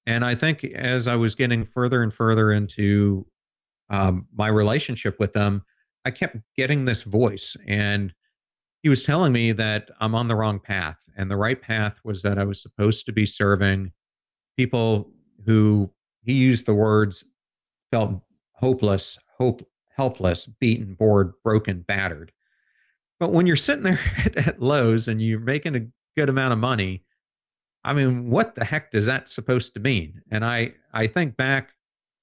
[0.07, 3.27] And I think as I was getting further and further into
[3.91, 5.63] um, my relationship with them,
[6.05, 7.57] I kept getting this voice.
[7.67, 8.15] And
[8.83, 10.97] he was telling me that I'm on the wrong path.
[11.17, 13.91] And the right path was that I was supposed to be serving
[14.57, 15.11] people
[15.45, 15.91] who
[16.23, 17.25] he used the words
[17.91, 18.21] felt
[18.53, 22.33] hopeless, hope, helpless, beaten, bored, broken, battered.
[23.19, 26.59] But when you're sitting there at, at Lowe's and you're making a good amount of
[26.59, 27.05] money,
[27.85, 30.21] I mean, what the heck does that supposed to mean?
[30.31, 31.73] And I I think back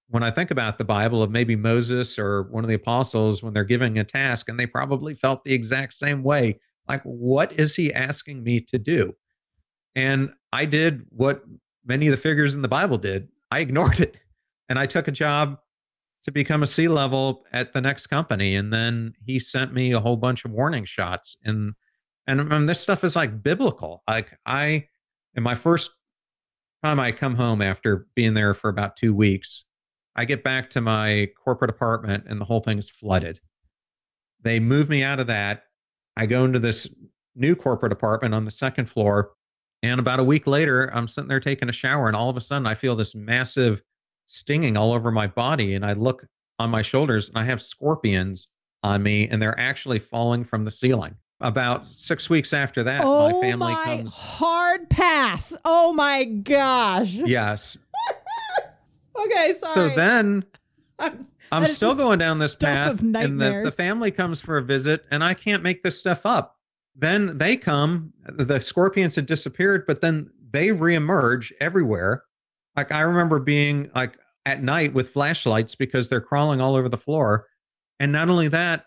[0.10, 3.54] when I think about the Bible of maybe Moses or one of the apostles when
[3.54, 6.60] they're giving a task and they probably felt the exact same way.
[6.88, 9.16] Like, what is he asking me to do?
[9.96, 11.44] And I did what
[11.86, 13.30] many of the figures in the Bible did.
[13.52, 14.18] I ignored it
[14.70, 15.58] and I took a job
[16.26, 18.56] to become a C level at the next company.
[18.56, 21.38] And then he sent me a whole bunch of warning shots.
[21.44, 21.74] And,
[22.28, 24.04] and, and this stuff is like biblical.
[24.08, 24.88] Like, I,
[25.36, 25.92] in my first
[26.84, 29.64] time I come home after being there for about two weeks,
[30.16, 33.40] I get back to my corporate apartment and the whole thing is flooded.
[34.42, 35.64] They move me out of that.
[36.16, 36.88] I go into this
[37.36, 39.32] new corporate apartment on the second floor.
[39.82, 42.42] And about a week later, I'm sitting there taking a shower, and all of a
[42.42, 43.82] sudden, I feel this massive
[44.28, 45.76] stinging all over my body.
[45.76, 46.26] And I look
[46.60, 48.48] on my shoulders, and I have scorpions
[48.84, 51.16] on me, and they're actually falling from the ceiling.
[51.44, 54.14] About six weeks after that, oh my family my comes.
[54.14, 55.56] Hard pass.
[55.66, 57.14] Oh my gosh.
[57.14, 57.78] Yes.
[59.16, 59.74] Okay, sorry.
[59.74, 60.44] So then
[61.00, 65.06] I'm, I'm still going down this path, and the, the family comes for a visit,
[65.12, 66.58] and I can't make this stuff up.
[66.96, 72.24] Then they come, the scorpions had disappeared, but then they reemerge everywhere.
[72.76, 76.98] Like I remember being like at night with flashlights because they're crawling all over the
[76.98, 77.48] floor.
[78.00, 78.86] And not only that,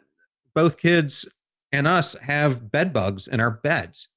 [0.54, 1.28] both kids
[1.72, 4.08] and us have bed bugs in our beds.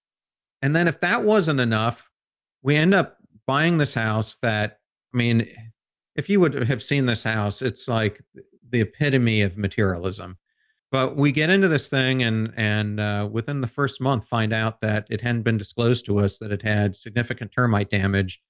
[0.62, 2.10] And then if that wasn't enough,
[2.62, 4.80] we end up buying this house that,
[5.14, 5.48] I mean,
[6.16, 8.22] if you would have seen this house, it's like
[8.70, 10.38] the epitome of materialism.
[10.92, 14.82] But we get into this thing, and and uh, within the first month, find out
[14.82, 18.42] that it hadn't been disclosed to us that it had significant termite damage,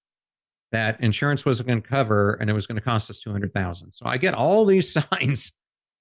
[0.71, 3.53] that insurance wasn't going to cover, and it was going to cost us two hundred
[3.53, 3.91] thousand.
[3.91, 5.51] So I get all these signs,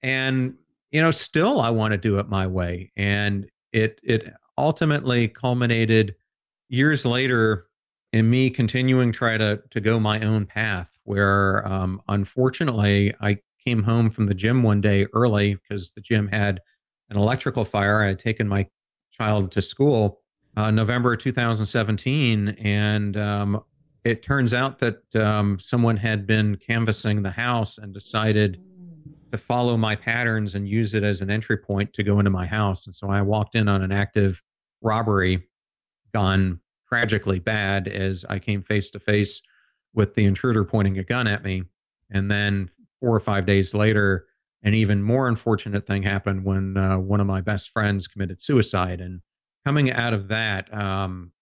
[0.03, 0.55] and
[0.90, 6.14] you know, still I want to do it my way, and it it ultimately culminated
[6.68, 7.66] years later
[8.12, 13.83] in me continuing try to to go my own path where um, unfortunately I came
[13.83, 16.61] home from the gym one day early because the gym had
[17.11, 18.03] an electrical fire.
[18.03, 18.66] I had taken my
[19.11, 20.20] child to school
[20.57, 23.62] uh, November 2017, and um,
[24.05, 28.61] it turns out that um, someone had been canvassing the house and decided
[29.33, 32.47] to follow my patterns and use it as an entry point to go into my
[32.47, 32.87] house.
[32.87, 34.43] And so I walked in on an active
[34.81, 35.47] robbery
[36.14, 39.43] gone tragically bad as I came face to face
[39.95, 41.64] with the intruder pointing a gun at me.
[42.11, 44.27] And then four or five days later,
[44.62, 49.01] an even more unfortunate thing happened when uh, one of my best friends committed suicide.
[49.01, 49.21] And
[49.64, 51.33] coming out of that, um,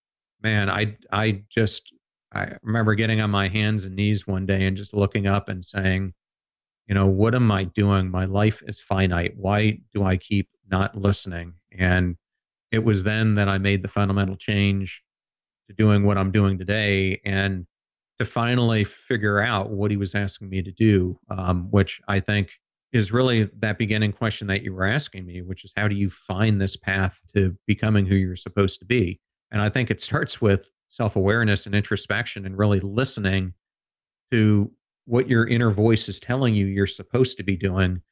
[0.42, 1.92] man, I I just
[2.32, 5.64] I remember getting on my hands and knees one day and just looking up and
[5.64, 6.12] saying,
[6.86, 8.10] you know, what am I doing?
[8.10, 9.34] My life is finite.
[9.36, 11.54] Why do I keep not listening?
[11.76, 12.16] And
[12.70, 15.02] it was then that I made the fundamental change
[15.68, 17.66] to doing what I'm doing today and
[18.18, 22.50] to finally figure out what he was asking me to do, um, which I think
[22.92, 26.08] is really that beginning question that you were asking me, which is how do you
[26.08, 29.20] find this path to becoming who you're supposed to be?
[29.50, 33.54] And I think it starts with self awareness and introspection and really listening
[34.30, 34.70] to
[35.06, 38.02] what your inner voice is telling you you're supposed to be doing,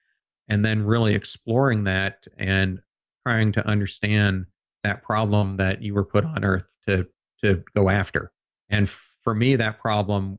[0.49, 2.81] and then really exploring that and
[3.27, 4.47] trying to understand
[4.83, 7.07] that problem that you were put on earth to
[7.43, 8.33] to go after.
[8.71, 8.89] And
[9.23, 10.39] for me, that problem,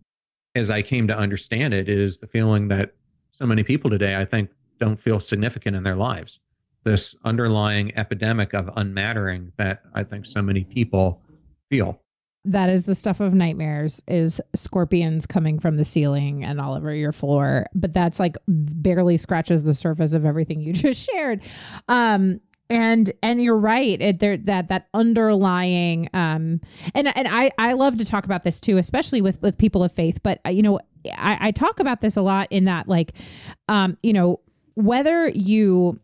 [0.56, 2.94] as I came to understand it, is the feeling that
[3.32, 6.40] so many people today, I think, don't feel significant in their lives.
[6.84, 11.22] This underlying epidemic of unmattering that I think so many people
[11.70, 12.02] feel
[12.46, 16.94] that is the stuff of nightmares is scorpions coming from the ceiling and all over
[16.94, 17.66] your floor.
[17.74, 21.42] But that's like barely scratches the surface of everything you just shared.
[21.88, 26.60] Um and and you're right it, there that that underlying um
[26.96, 29.92] and and i i love to talk about this too especially with with people of
[29.92, 30.80] faith but uh, you know
[31.16, 33.14] i i talk about this a lot in that like
[33.70, 34.40] um you know
[34.74, 36.00] whether you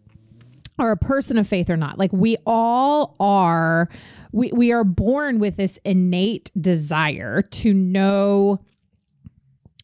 [0.82, 1.98] are a person of faith or not.
[1.98, 3.88] Like we all are
[4.32, 8.60] we we are born with this innate desire to know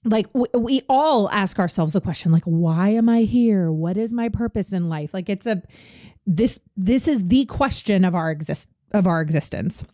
[0.03, 3.71] like we, we all ask ourselves a question like why am i here?
[3.71, 5.13] What is my purpose in life?
[5.13, 5.61] Like it's a
[6.25, 9.85] this this is the question of our exist of our existence.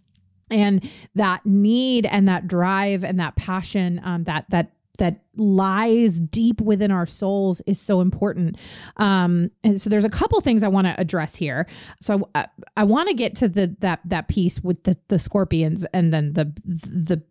[0.50, 6.62] And that need and that drive and that passion um, that that that lies deep
[6.62, 8.58] within our souls is so important.
[8.97, 11.67] Um, and so there's a couple things I want to address here.
[11.99, 15.86] So I, I want to get to the that that piece with the the scorpions
[15.93, 17.23] and then the the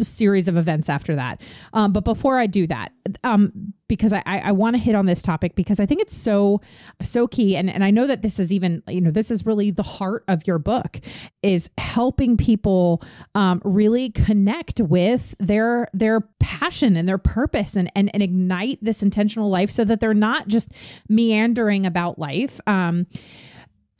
[0.00, 1.40] series of events after that.
[1.72, 2.92] Um, but before I do that,
[3.24, 6.60] um, because I, I want to hit on this topic because I think it's so
[7.02, 9.70] so key, and and I know that this is even you know this is really
[9.70, 10.98] the heart of your book
[11.42, 13.02] is helping people
[13.34, 19.02] um, really connect with their their passion and their purpose and and and ignite this
[19.02, 20.70] intentional life so that they're not just
[21.08, 22.60] meandering about life.
[22.66, 23.06] Um,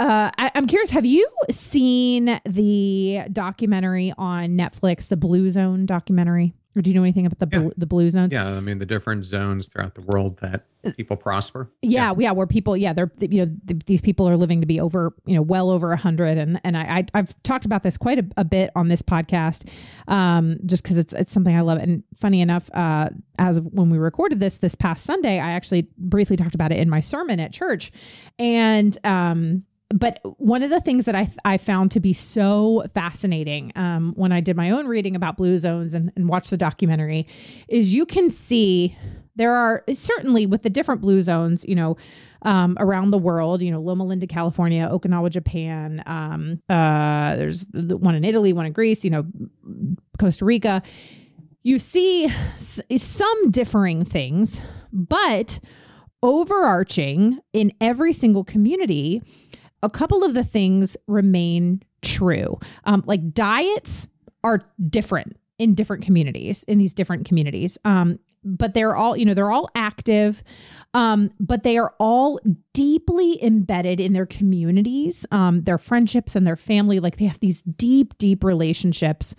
[0.02, 0.90] uh, I, am curious.
[0.90, 6.54] Have you seen the documentary on Netflix, the Blue Zone documentary?
[6.74, 7.58] Or do you know anything about the yeah.
[7.60, 8.32] blue, the blue zones?
[8.32, 10.64] Yeah, I mean the different zones throughout the world that
[10.96, 11.70] people prosper.
[11.82, 14.66] Yeah, yeah, yeah where people, yeah, they're you know th- these people are living to
[14.66, 17.82] be over you know well over a hundred, and and I, I have talked about
[17.82, 19.68] this quite a, a, bit on this podcast,
[20.08, 21.76] um, just because it's it's something I love.
[21.76, 25.88] And funny enough, uh, as of when we recorded this this past Sunday, I actually
[25.98, 27.92] briefly talked about it in my sermon at church,
[28.38, 33.72] and um but one of the things that I, I found to be so fascinating
[33.76, 37.26] um, when I did my own reading about blue zones and, and watched the documentary
[37.68, 38.96] is you can see
[39.36, 41.96] there are certainly with the different blue zones, you know,
[42.42, 46.02] um, around the world, you know, Loma Linda, California, Okinawa, Japan.
[46.06, 49.24] Um, uh, there's one in Italy, one in Greece, you know,
[50.18, 50.82] Costa Rica.
[51.62, 54.60] You see s- some differing things,
[54.92, 55.60] but
[56.22, 59.22] overarching in every single community
[59.82, 62.58] a couple of the things remain true.
[62.84, 64.08] Um, like diets
[64.44, 67.78] are different in different communities, in these different communities.
[67.84, 70.42] Um, but they're all, you know, they're all active,
[70.94, 72.40] um, but they are all
[72.74, 76.98] deeply embedded in their communities, um, their friendships and their family.
[76.98, 79.36] Like they have these deep, deep relationships,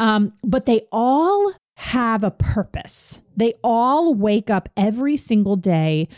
[0.00, 3.20] um, but they all have a purpose.
[3.36, 6.08] They all wake up every single day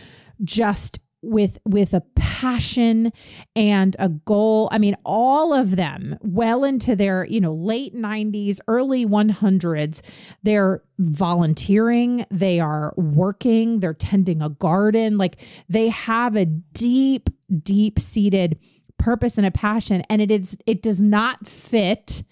[0.42, 3.12] just with with a passion
[3.56, 4.68] and a goal.
[4.72, 10.02] I mean all of them well into their you know late 90s early 100s
[10.42, 15.18] they're volunteering they are working they're tending a garden.
[15.18, 15.36] Like
[15.68, 17.30] they have a deep
[17.62, 18.59] deep seated
[18.99, 22.22] purpose and a passion and it is it does not fit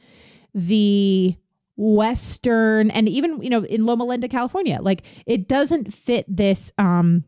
[0.55, 1.37] the
[1.77, 7.25] western and even you know in loma linda california like it doesn't fit this um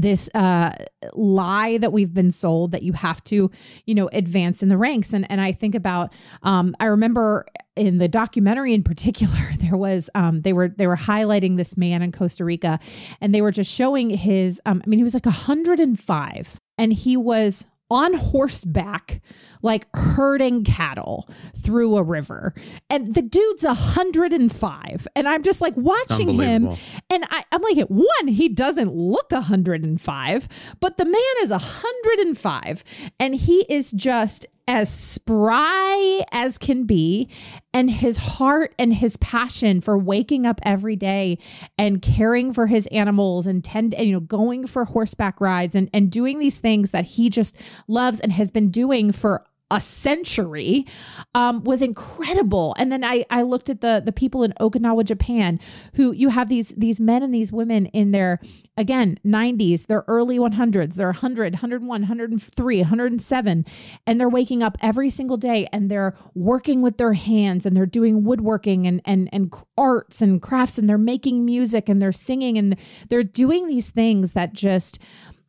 [0.00, 0.72] this uh,
[1.14, 3.50] lie that we've been sold that you have to,
[3.84, 5.12] you know, advance in the ranks.
[5.12, 7.46] And and I think about, um, I remember
[7.76, 12.02] in the documentary in particular, there was um, they were they were highlighting this man
[12.02, 12.78] in Costa Rica,
[13.20, 14.60] and they were just showing his.
[14.64, 19.20] Um, I mean, he was like 105, and he was on horseback,
[19.62, 22.54] like herding cattle through a river.
[22.90, 25.08] And the dude's 105.
[25.16, 26.74] And I'm just like watching him.
[27.10, 30.48] And I, I'm like, one, he doesn't look 105,
[30.80, 32.84] but the man is 105.
[33.18, 37.26] And he is just as spry as can be
[37.72, 41.38] and his heart and his passion for waking up every day
[41.78, 45.88] and caring for his animals and tend and, you know going for horseback rides and
[45.94, 47.56] and doing these things that he just
[47.88, 50.86] loves and has been doing for a century
[51.34, 52.74] um, was incredible.
[52.78, 55.60] And then I, I looked at the the people in Okinawa, Japan,
[55.94, 58.40] who you have these these men and these women in their
[58.76, 63.66] again 90s, their early 100s, they're 100, 101, 103, 107,
[64.06, 67.86] and they're waking up every single day and they're working with their hands and they're
[67.86, 72.56] doing woodworking and and and arts and crafts and they're making music and they're singing
[72.56, 72.76] and
[73.10, 74.98] they're doing these things that just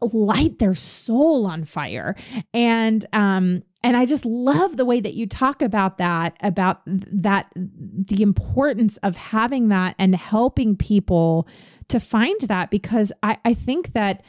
[0.02, 2.16] light their soul on fire.
[2.54, 7.50] And um and i just love the way that you talk about that about that
[7.56, 11.47] the importance of having that and helping people
[11.88, 14.22] to find that because i i think that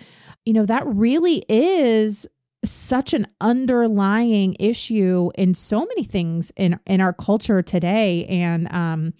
[0.45, 2.29] you know that really is
[2.65, 8.27] such an underlying issue in so many things in in our culture today.
[8.27, 9.15] And um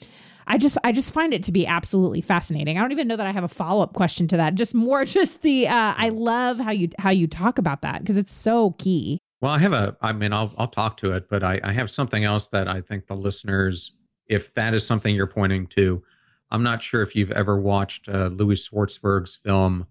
[0.51, 2.77] I just I just find it to be absolutely fascinating.
[2.77, 4.57] I don't even know that I have a follow up question to that.
[4.57, 8.17] Just more just the uh, I love how you how you talk about that because
[8.17, 9.21] it's so key.
[9.41, 11.89] Well, I have a I mean I'll I'll talk to it, but I, I have
[11.89, 13.93] something else that I think the listeners,
[14.27, 16.03] if that is something you're pointing to,
[16.51, 19.87] I'm not sure if you've ever watched uh, Louis Schwartzberg's film.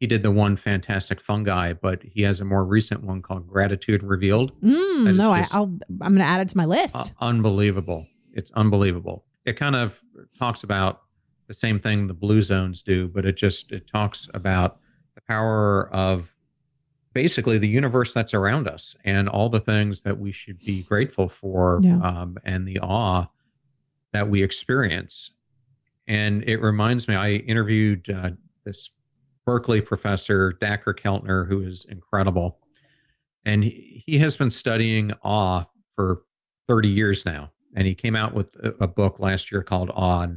[0.00, 4.02] He did the one Fantastic Fungi, but he has a more recent one called Gratitude
[4.02, 4.58] Revealed.
[4.60, 6.96] Mm, no, I, I'm going to add it to my list.
[6.96, 8.06] Uh, unbelievable!
[8.32, 9.98] It's unbelievable it kind of
[10.38, 11.02] talks about
[11.48, 14.78] the same thing the blue zones do, but it just it talks about
[15.14, 16.32] the power of
[17.12, 21.28] basically the universe that's around us and all the things that we should be grateful
[21.28, 21.98] for yeah.
[22.00, 23.26] um, and the awe
[24.12, 25.30] that we experience.
[26.08, 28.30] And it reminds me, I interviewed uh,
[28.64, 28.90] this
[29.46, 32.58] Berkeley professor, Dacher Keltner, who is incredible.
[33.44, 35.64] And he, he has been studying awe
[35.94, 36.22] for
[36.68, 38.48] 30 years now and he came out with
[38.80, 40.28] a, book last year called Awe.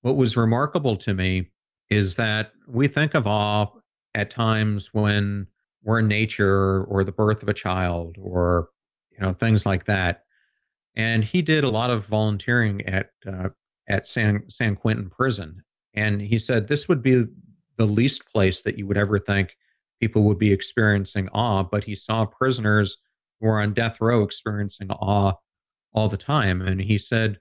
[0.00, 1.50] What was remarkable to me
[1.90, 3.68] is that we think of awe
[4.14, 5.46] at times when
[5.84, 8.68] we're in nature or the birth of a child or
[9.10, 10.24] you know things like that.
[10.96, 13.50] And he did a lot of volunteering at uh,
[13.88, 15.62] at San San Quentin prison,
[15.94, 17.24] and he said this would be
[17.76, 19.56] the least place that you would ever think
[20.00, 21.62] people would be experiencing awe.
[21.62, 22.98] But he saw prisoners
[23.40, 25.34] who were on death row experiencing awe
[25.94, 26.62] all the time.
[26.62, 27.38] And he said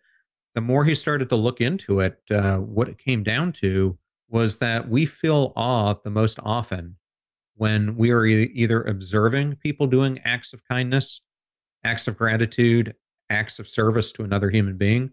[0.55, 3.97] the more he started to look into it, uh, what it came down to
[4.29, 6.95] was that we feel awe the most often
[7.55, 11.21] when we are e- either observing people doing acts of kindness,
[11.83, 12.95] acts of gratitude,
[13.29, 15.11] acts of service to another human being,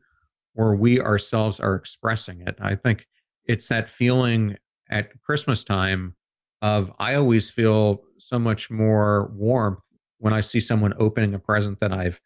[0.55, 2.57] or we ourselves are expressing it.
[2.61, 3.07] I think
[3.45, 4.57] it's that feeling
[4.91, 6.15] at Christmas time
[6.63, 9.81] of I always feel so much more warmth
[10.19, 12.21] when I see someone opening a present that I've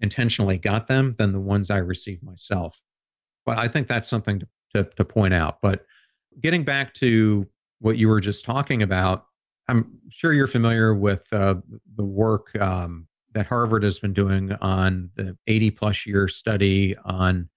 [0.00, 2.80] intentionally got them than the ones I received myself.
[3.44, 5.58] But I think that's something to, to, to point out.
[5.62, 5.84] But
[6.40, 7.46] getting back to
[7.80, 9.26] what you were just talking about,
[9.68, 11.56] I'm sure you're familiar with uh,
[11.96, 17.48] the work um, that Harvard has been doing on the 80 plus year study on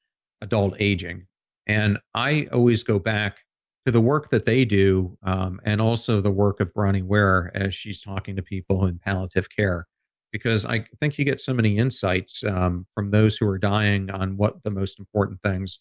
[0.42, 1.28] adult aging.
[1.68, 3.38] And I always go back
[3.86, 7.74] to the work that they do um, and also the work of Bronnie Ware as
[7.74, 9.88] she's talking to people in palliative care
[10.32, 14.38] because I think you get so many insights um, from those who are dying on
[14.38, 15.80] what the most important things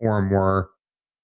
[0.00, 0.70] for them were,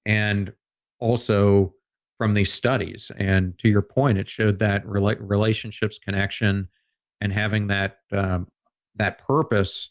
[0.06, 0.52] and
[0.98, 1.74] also
[2.18, 3.10] from these studies.
[3.16, 6.68] And to your point, it showed that rela- relationships, connection,
[7.20, 8.46] and having that um,
[8.96, 9.90] that purpose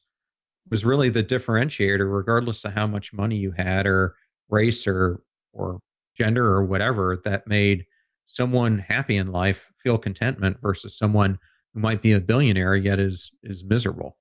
[0.70, 4.16] was really the differentiator, regardless of how much money you had, or
[4.50, 5.22] race, or
[5.54, 5.80] or
[6.18, 7.22] gender, or whatever.
[7.26, 7.86] That made
[8.28, 11.40] someone happy in life feel contentment versus someone
[11.74, 14.18] who might be a billionaire yet is is miserable.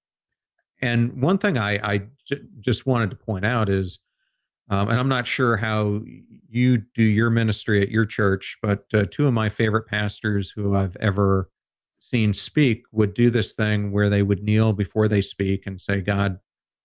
[0.81, 3.99] And one thing I, I j- just wanted to point out is,
[4.71, 6.03] um, and I'm not sure how
[6.49, 10.77] you do your ministry at your church, but uh, two of my favorite pastors who
[10.77, 11.51] I've ever
[12.01, 16.01] seen speak would do this thing where they would kneel before they speak and say,
[16.01, 16.39] God,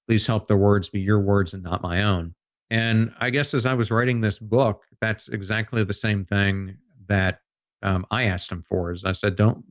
[0.08, 2.34] please help the words be your words and not my own.
[2.70, 7.40] And I guess as I was writing this book, that's exactly the same thing that
[7.84, 8.92] um, I asked him for.
[8.92, 9.64] Is I said, don't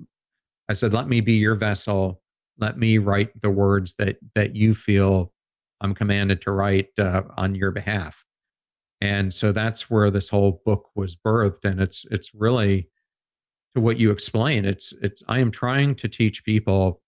[0.69, 2.23] I said, let me be your vessel.
[2.59, 5.33] Let me write the words that that you feel
[5.81, 8.25] I'm commanded to write uh, on your behalf.
[9.01, 12.89] And so that's where this whole book was birthed, and it's it's really
[13.75, 14.65] to what you explain.
[14.65, 17.03] It's it's I am trying to teach people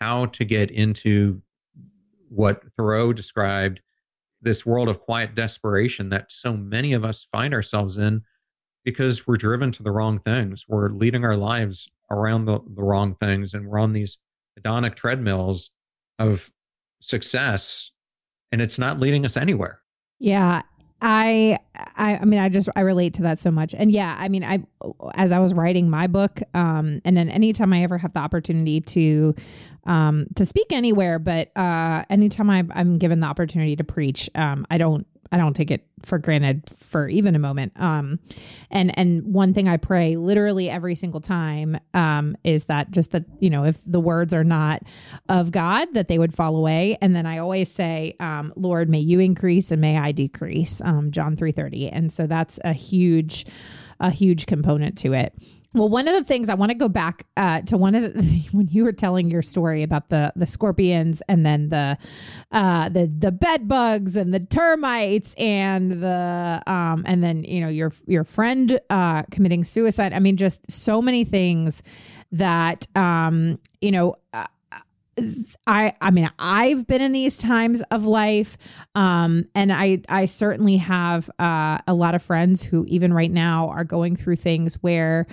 [0.00, 1.40] how to get into
[2.28, 3.80] what Thoreau described
[4.42, 8.22] this world of quiet desperation that so many of us find ourselves in
[8.84, 10.64] because we're driven to the wrong things.
[10.68, 14.18] We're leading our lives around the, the wrong things and we're on these
[14.58, 15.70] hedonic treadmills
[16.18, 16.50] of
[17.00, 17.90] success
[18.52, 19.80] and it's not leading us anywhere.
[20.18, 20.62] Yeah.
[21.02, 23.74] I, I, I mean, I just, I relate to that so much.
[23.74, 24.62] And yeah, I mean, I,
[25.14, 28.82] as I was writing my book, um, and then anytime I ever have the opportunity
[28.82, 29.34] to,
[29.86, 34.66] um, to speak anywhere, but, uh, anytime I, I'm given the opportunity to preach, um,
[34.68, 37.72] I don't, I don't take it for granted for even a moment.
[37.76, 38.18] Um,
[38.70, 43.24] and and one thing I pray literally every single time um, is that just that
[43.38, 44.82] you know if the words are not
[45.28, 46.98] of God that they would fall away.
[47.00, 50.80] And then I always say, um, Lord, may you increase and may I decrease.
[50.80, 51.88] Um, John three thirty.
[51.88, 53.46] And so that's a huge,
[54.00, 55.34] a huge component to it.
[55.72, 58.48] Well, one of the things I want to go back uh, to one of the
[58.52, 61.96] when you were telling your story about the the scorpions and then the
[62.50, 67.68] uh, the the bed bugs and the termites and the um, and then you know
[67.68, 70.12] your your friend uh, committing suicide.
[70.12, 71.82] I mean, just so many things
[72.32, 74.16] that um, you know.
[75.66, 78.56] I I mean I've been in these times of life
[78.94, 83.68] um and I I certainly have uh, a lot of friends who even right now
[83.68, 85.26] are going through things where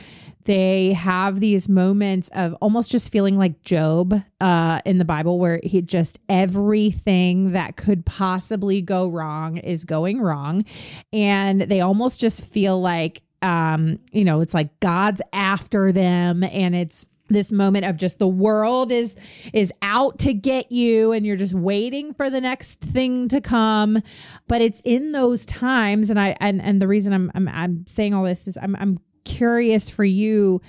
[0.48, 5.60] they have these moments of almost just feeling like Job uh, in the Bible, where
[5.62, 10.64] he just everything that could possibly go wrong is going wrong.
[11.12, 16.74] And they almost just feel like, um, you know, it's like God's after them and
[16.74, 19.16] it's this moment of just the world is
[19.54, 24.02] is out to get you and you're just waiting for the next thing to come.
[24.48, 28.14] But it's in those times and i and and the reason i'm i'm, I'm saying
[28.14, 30.62] all this is i'm i'm curious for you.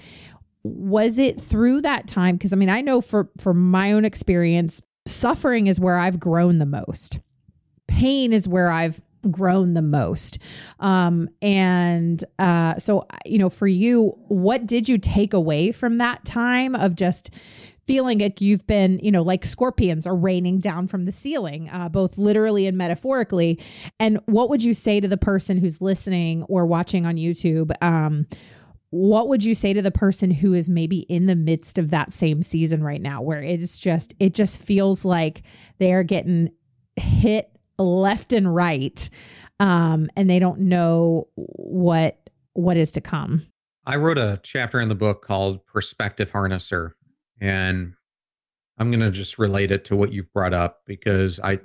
[0.65, 2.37] Was it through that time?
[2.37, 6.59] Because i mean i know for for my own experience suffering is where i've grown
[6.59, 7.21] the most.
[7.87, 10.39] Pain is where i've grown the most
[10.81, 16.25] um and uh so you know for you what did you take away from that
[16.25, 17.31] time of just
[17.89, 21.89] feeling like you've been, you know, like scorpions are raining down from the ceiling, uh,
[21.89, 23.59] both literally and metaphorically.
[23.99, 27.73] And what would you say to the person who's listening or watching on YouTube?
[27.81, 28.27] Um,
[28.91, 32.13] what would you say to the person who is maybe in the midst of that
[32.13, 35.43] same season right now where it's just it just feels like
[35.79, 36.51] they're getting
[36.97, 39.09] hit left and right
[39.61, 43.47] um, and they don't know what what is to come
[43.87, 46.93] i wrote a chapter in the book called perspective harnesser
[47.41, 47.95] and
[48.79, 51.59] I'm going to just relate it to what you've brought up because I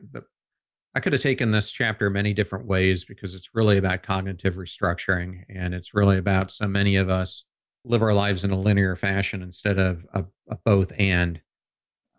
[0.95, 5.43] I could have taken this chapter many different ways because it's really about cognitive restructuring
[5.49, 7.45] and it's really about so many of us
[7.83, 11.41] live our lives in a linear fashion instead of a, a both and.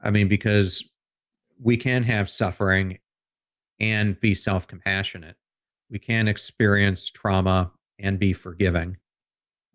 [0.03, 0.82] I mean, because
[1.61, 2.99] we can have suffering
[3.93, 5.37] and be self compassionate.
[5.91, 8.97] We can experience trauma and be forgiving.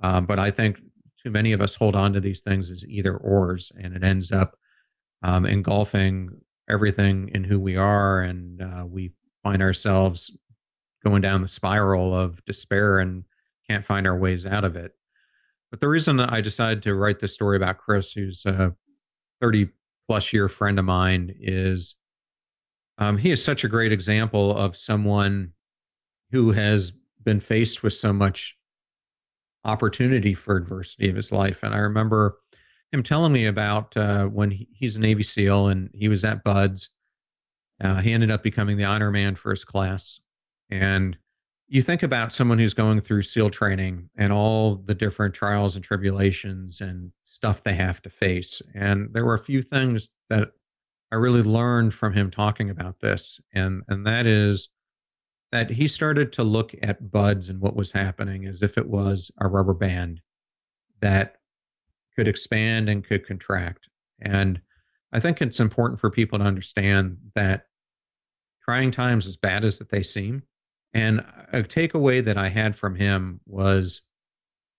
[0.01, 0.79] Um, but I think
[1.21, 4.31] too many of us hold on to these things as either ors, and it ends
[4.31, 4.57] up
[5.21, 6.29] um, engulfing
[6.69, 9.11] everything in who we are, and uh, we
[9.43, 10.31] find ourselves
[11.03, 13.23] going down the spiral of despair and
[13.69, 14.93] can't find our ways out of it.
[15.71, 18.73] But the reason I decided to write this story about Chris, who's a
[19.39, 19.69] 30
[20.07, 21.95] plus year friend of mine, is
[22.99, 25.53] um, he is such a great example of someone
[26.31, 26.91] who has
[27.23, 28.55] been faced with so much
[29.65, 31.63] opportunity for adversity of his life.
[31.63, 32.37] And I remember
[32.91, 36.43] him telling me about uh, when he, he's a Navy SEAL and he was at
[36.43, 36.89] BUD/S.
[37.81, 40.19] Uh, he ended up becoming the honor man for his class.
[40.69, 41.17] And
[41.67, 45.85] you think about someone who's going through SEAL training and all the different trials and
[45.85, 48.61] tribulations and stuff they have to face.
[48.73, 50.49] And there were a few things that
[51.11, 53.39] I really learned from him talking about this.
[53.53, 54.69] And, and that is
[55.51, 59.31] that he started to look at BUD/S and what was happening as if it was
[59.39, 60.21] a rubber band
[61.01, 61.37] that
[62.15, 63.87] could expand and could contract.
[64.21, 64.61] And
[65.11, 67.65] I think it's important for people to understand that
[68.63, 70.43] trying times, as bad as that they seem,
[70.93, 74.01] and a takeaway that I had from him was,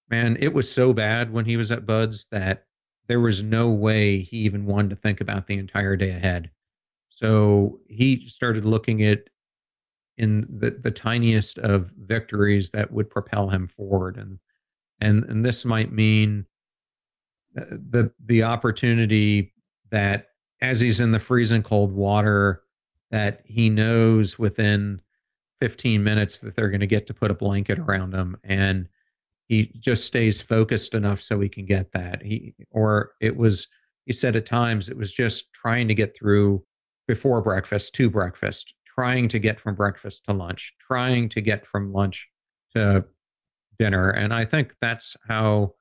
[0.09, 2.66] man, it was so bad when he was at BUD/S that
[3.11, 6.48] there was no way he even wanted to think about the entire day ahead.
[7.08, 9.24] So he started looking at
[10.16, 14.38] in the, the tiniest of victories that would propel him forward and
[15.00, 16.46] and and this might mean
[17.58, 19.54] uh, the the opportunity
[19.90, 20.28] that
[20.61, 22.62] as he's in the freezing cold water
[23.11, 25.00] that he knows within
[25.61, 28.88] 15 minutes that they're going to get to put a blanket around him and
[29.51, 32.22] he just stays focused enough so he can get that.
[32.22, 33.66] He or it was
[34.07, 36.62] he said at times it was just trying to get through
[37.09, 41.92] before breakfast to breakfast, trying to get from breakfast to lunch, trying to get from
[41.92, 42.28] lunch
[42.76, 43.05] to
[43.76, 44.11] dinner.
[44.11, 45.74] And I think that's how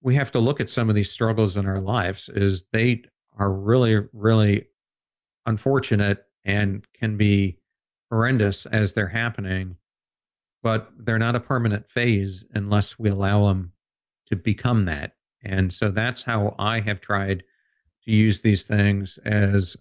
[0.00, 3.02] we have to look at some of these struggles in our lives is they
[3.36, 4.64] are really, really
[5.46, 7.58] unfortunate and can be
[8.12, 9.74] horrendous as they're happening,
[10.66, 13.70] but they're not a permanent phase unless we allow them
[14.26, 15.12] to become that.
[15.44, 17.44] And so that's how I have tried
[18.02, 19.76] to use these things as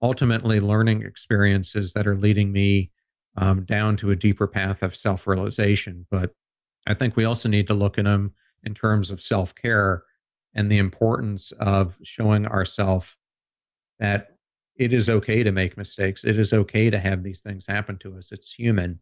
[0.00, 2.90] ultimately learning experiences that are leading me
[3.36, 6.06] um, down to a deeper path of self realization.
[6.10, 6.30] But
[6.86, 8.32] I think we also need to look at them
[8.64, 10.04] in terms of self care
[10.54, 13.14] and the importance of showing ourselves
[13.98, 14.28] that
[14.76, 16.24] it is okay to make mistakes.
[16.24, 18.32] It is okay to have these things happen to us.
[18.32, 19.00] It's human,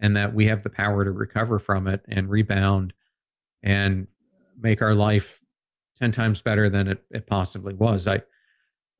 [0.00, 2.92] and that we have the power to recover from it and rebound
[3.62, 4.06] and
[4.58, 5.40] make our life
[5.98, 8.06] 10 times better than it, it possibly was.
[8.06, 8.22] I,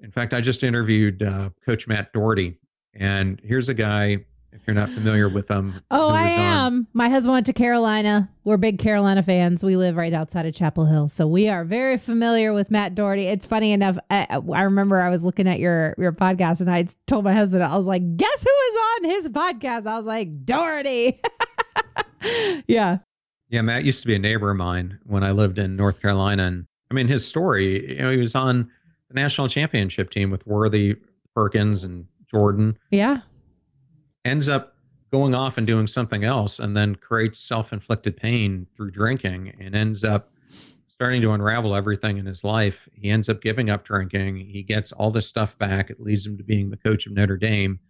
[0.00, 2.58] in fact, I just interviewed uh, Coach Matt Doherty,
[2.94, 5.80] and here's a guy if you're not familiar with them.
[5.90, 6.74] Oh, I am.
[6.74, 6.86] On.
[6.92, 8.28] My husband went to Carolina.
[8.44, 9.62] We're big Carolina fans.
[9.62, 13.26] We live right outside of Chapel Hill, so we are very familiar with Matt Doherty.
[13.26, 13.98] It's funny enough.
[14.10, 17.62] I, I remember I was looking at your your podcast, and I told my husband,
[17.62, 21.20] I was like, "Guess who is on his podcast?" I was like, "Doherty."
[22.66, 22.98] yeah.
[23.48, 26.44] Yeah, Matt used to be a neighbor of mine when I lived in North Carolina,
[26.44, 27.96] and I mean his story.
[27.96, 28.70] You know, he was on
[29.08, 30.96] the national championship team with Worthy,
[31.34, 32.76] Perkins, and Jordan.
[32.90, 33.20] Yeah
[34.24, 34.76] ends up
[35.10, 40.04] going off and doing something else and then creates self-inflicted pain through drinking and ends
[40.04, 40.30] up
[40.88, 42.88] starting to unravel everything in his life.
[42.92, 44.36] He ends up giving up drinking.
[44.36, 45.90] He gets all this stuff back.
[45.90, 47.80] It leads him to being the coach of notre dame.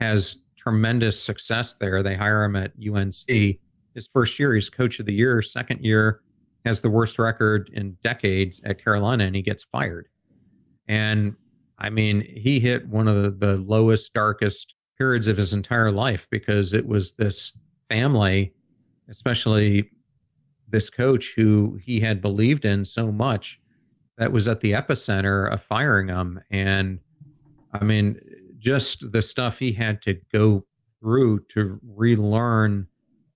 [0.00, 2.02] Has tremendous success there.
[2.02, 3.58] They hire him at unc
[3.94, 5.42] his first year he's coach of the year.
[5.42, 6.20] Second year
[6.64, 10.08] has the worst record in decades at carolina and he gets fired.
[10.88, 11.34] And
[11.78, 16.28] i mean he hit one of the, the lowest darkest periods of his entire life
[16.30, 18.54] because it was this family,
[19.10, 19.90] especially
[20.68, 23.58] this coach who he had believed in so much
[24.16, 26.40] that was at the epicenter of firing him.
[26.52, 27.00] And
[27.72, 28.20] I mean,
[28.60, 30.64] just the stuff he had to go
[31.00, 32.86] through to relearn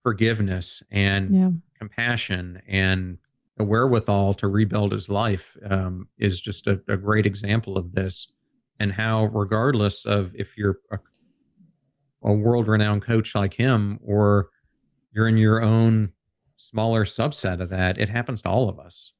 [0.05, 1.51] forgiveness and yeah.
[1.81, 3.19] compassion and
[3.57, 8.29] the wherewithal to rebuild his life um, is just a, a, great example of this
[8.79, 10.99] and how regardless of if you're a
[12.25, 14.49] a world renowned coach like him or
[15.13, 16.13] you're in your own
[16.57, 19.13] smaller subset of that it happens to all of us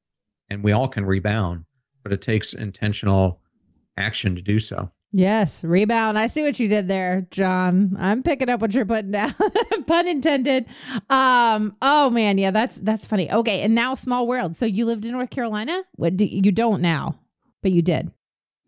[0.51, 1.65] and we all can rebound
[2.03, 3.41] but it takes intentional
[3.97, 4.91] action to do so.
[5.13, 6.19] Yes rebound.
[6.19, 7.97] I see what you did there john.
[7.99, 9.35] I'm picking up what you're putting down
[9.87, 10.67] pun intended.
[11.09, 13.31] Um oh man yeah that's that's funny.
[13.31, 14.57] Okay and now small world.
[14.57, 15.83] So you lived in north carolina?
[15.93, 17.19] What do, you don't now
[17.63, 18.11] but you did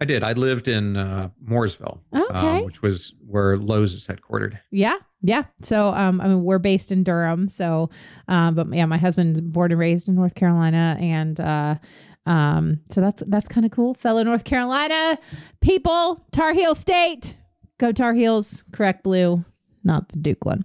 [0.01, 0.23] I did.
[0.23, 2.37] I lived in uh, Mooresville, um, okay.
[2.37, 4.59] um, which was where Lowe's is headquartered.
[4.71, 5.45] Yeah, yeah.
[5.63, 7.49] So, um, I mean, we're based in Durham.
[7.49, 7.91] So,
[8.29, 11.75] um, but yeah, my husband's born and raised in North Carolina, and uh,
[12.27, 13.95] um, so that's that's kind of cool.
[13.95, 15.19] Fellow North Carolina
[15.61, 17.37] people, Tar Heel State,
[17.79, 18.63] go Tar Heels.
[18.73, 19.45] Correct blue
[19.85, 20.65] not the Duke one.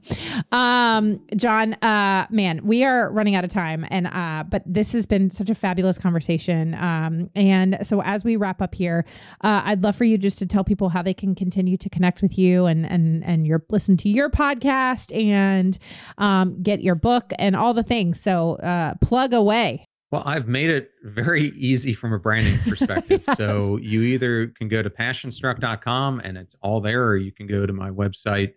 [0.51, 5.05] Um, John, uh, man, we are running out of time, and uh, but this has
[5.05, 6.73] been such a fabulous conversation.
[6.75, 9.05] Um, and so as we wrap up here,
[9.41, 12.21] uh, I'd love for you just to tell people how they can continue to connect
[12.21, 15.77] with you and and and your listen to your podcast and
[16.17, 18.19] um, get your book and all the things.
[18.19, 19.87] So uh, plug away.
[20.13, 23.23] Well, I've made it very easy from a branding perspective.
[23.27, 23.35] yes.
[23.35, 27.65] So you either can go to passionstruck.com and it's all there, or you can go
[27.65, 28.53] to my website,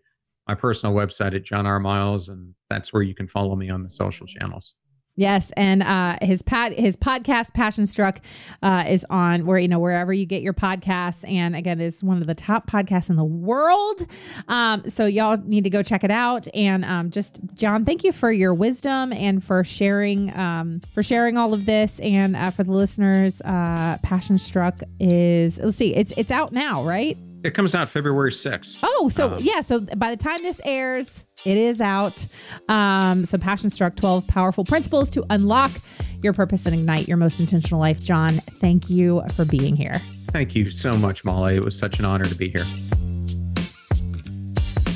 [0.47, 1.79] my personal website at John R.
[1.81, 4.75] Miles, and that's where you can follow me on the social channels.
[5.19, 8.21] Yes, and uh, his pat his podcast Passion Struck
[8.63, 12.21] uh, is on where you know wherever you get your podcasts, and again is one
[12.21, 14.07] of the top podcasts in the world.
[14.47, 16.49] Um, so y'all need to go check it out.
[16.55, 21.39] And um, just John, thank you for your wisdom and for sharing um, for sharing
[21.39, 21.99] all of this.
[22.01, 26.85] And uh, for the listeners, uh, Passion Struck is let's see, it's it's out now,
[26.85, 27.17] right?
[27.47, 28.81] It comes out February 6th.
[28.83, 29.61] Oh, so um, yeah.
[29.61, 32.27] So by the time this airs, it is out.
[32.69, 35.71] Um, so Passion Struck 12 Powerful Principles to Unlock
[36.25, 38.03] Your Purpose and Ignite Your Most Intentional Life.
[38.03, 38.31] John,
[38.61, 39.95] thank you for being here.
[40.33, 41.55] Thank you so much, Molly.
[41.55, 42.65] It was such an honor to be here.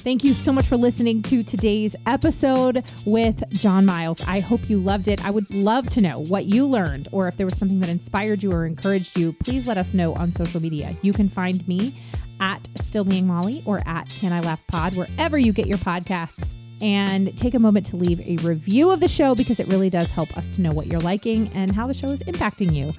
[0.01, 4.23] Thank you so much for listening to today's episode with John Miles.
[4.23, 5.25] I hope you loved it.
[5.25, 8.43] I would love to know what you learned or if there was something that inspired
[8.43, 9.35] you or encouraged you.
[9.35, 10.97] Please let us know on social media.
[11.03, 11.95] You can find me
[12.41, 16.55] at Still Being Molly or at Can I Laugh Pod, wherever you get your podcasts.
[16.83, 20.11] and take a moment to leave a review of the show because it really does
[20.11, 22.93] help us to know what you're liking and how the show is impacting you.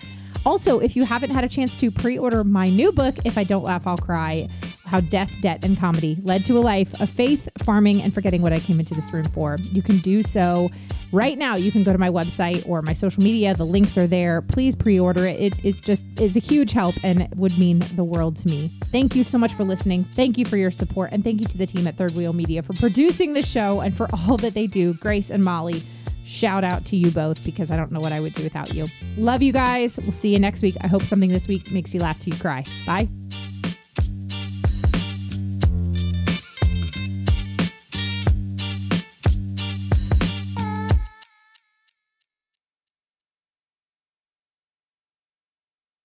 [0.46, 3.44] Also, if you haven't had a chance to pre order my new book, If I
[3.44, 4.48] Don't Laugh, I'll Cry
[4.92, 8.52] How Death, Debt, and Comedy Led to a Life of Faith, Farming, and Forgetting What
[8.52, 10.70] I Came into This Room For, you can do so
[11.14, 11.56] right now.
[11.56, 13.54] You can go to my website or my social media.
[13.54, 14.42] The links are there.
[14.42, 15.54] Please pre order it.
[15.64, 18.70] It just is a huge help and would mean the world to me.
[18.86, 20.04] Thank you so much for listening.
[20.04, 21.14] Thank you for your support.
[21.14, 23.96] And thank you to the team at Third Wheel Media for producing the show and
[23.96, 24.94] for all that they do.
[24.96, 25.82] Grace and Molly
[26.26, 28.88] shout out to you both because I don't know what I would do without you.
[29.16, 29.98] Love you guys.
[29.98, 30.76] We'll see you next week.
[30.82, 32.64] I hope something this week makes you laugh till you cry.
[32.86, 33.08] Bye.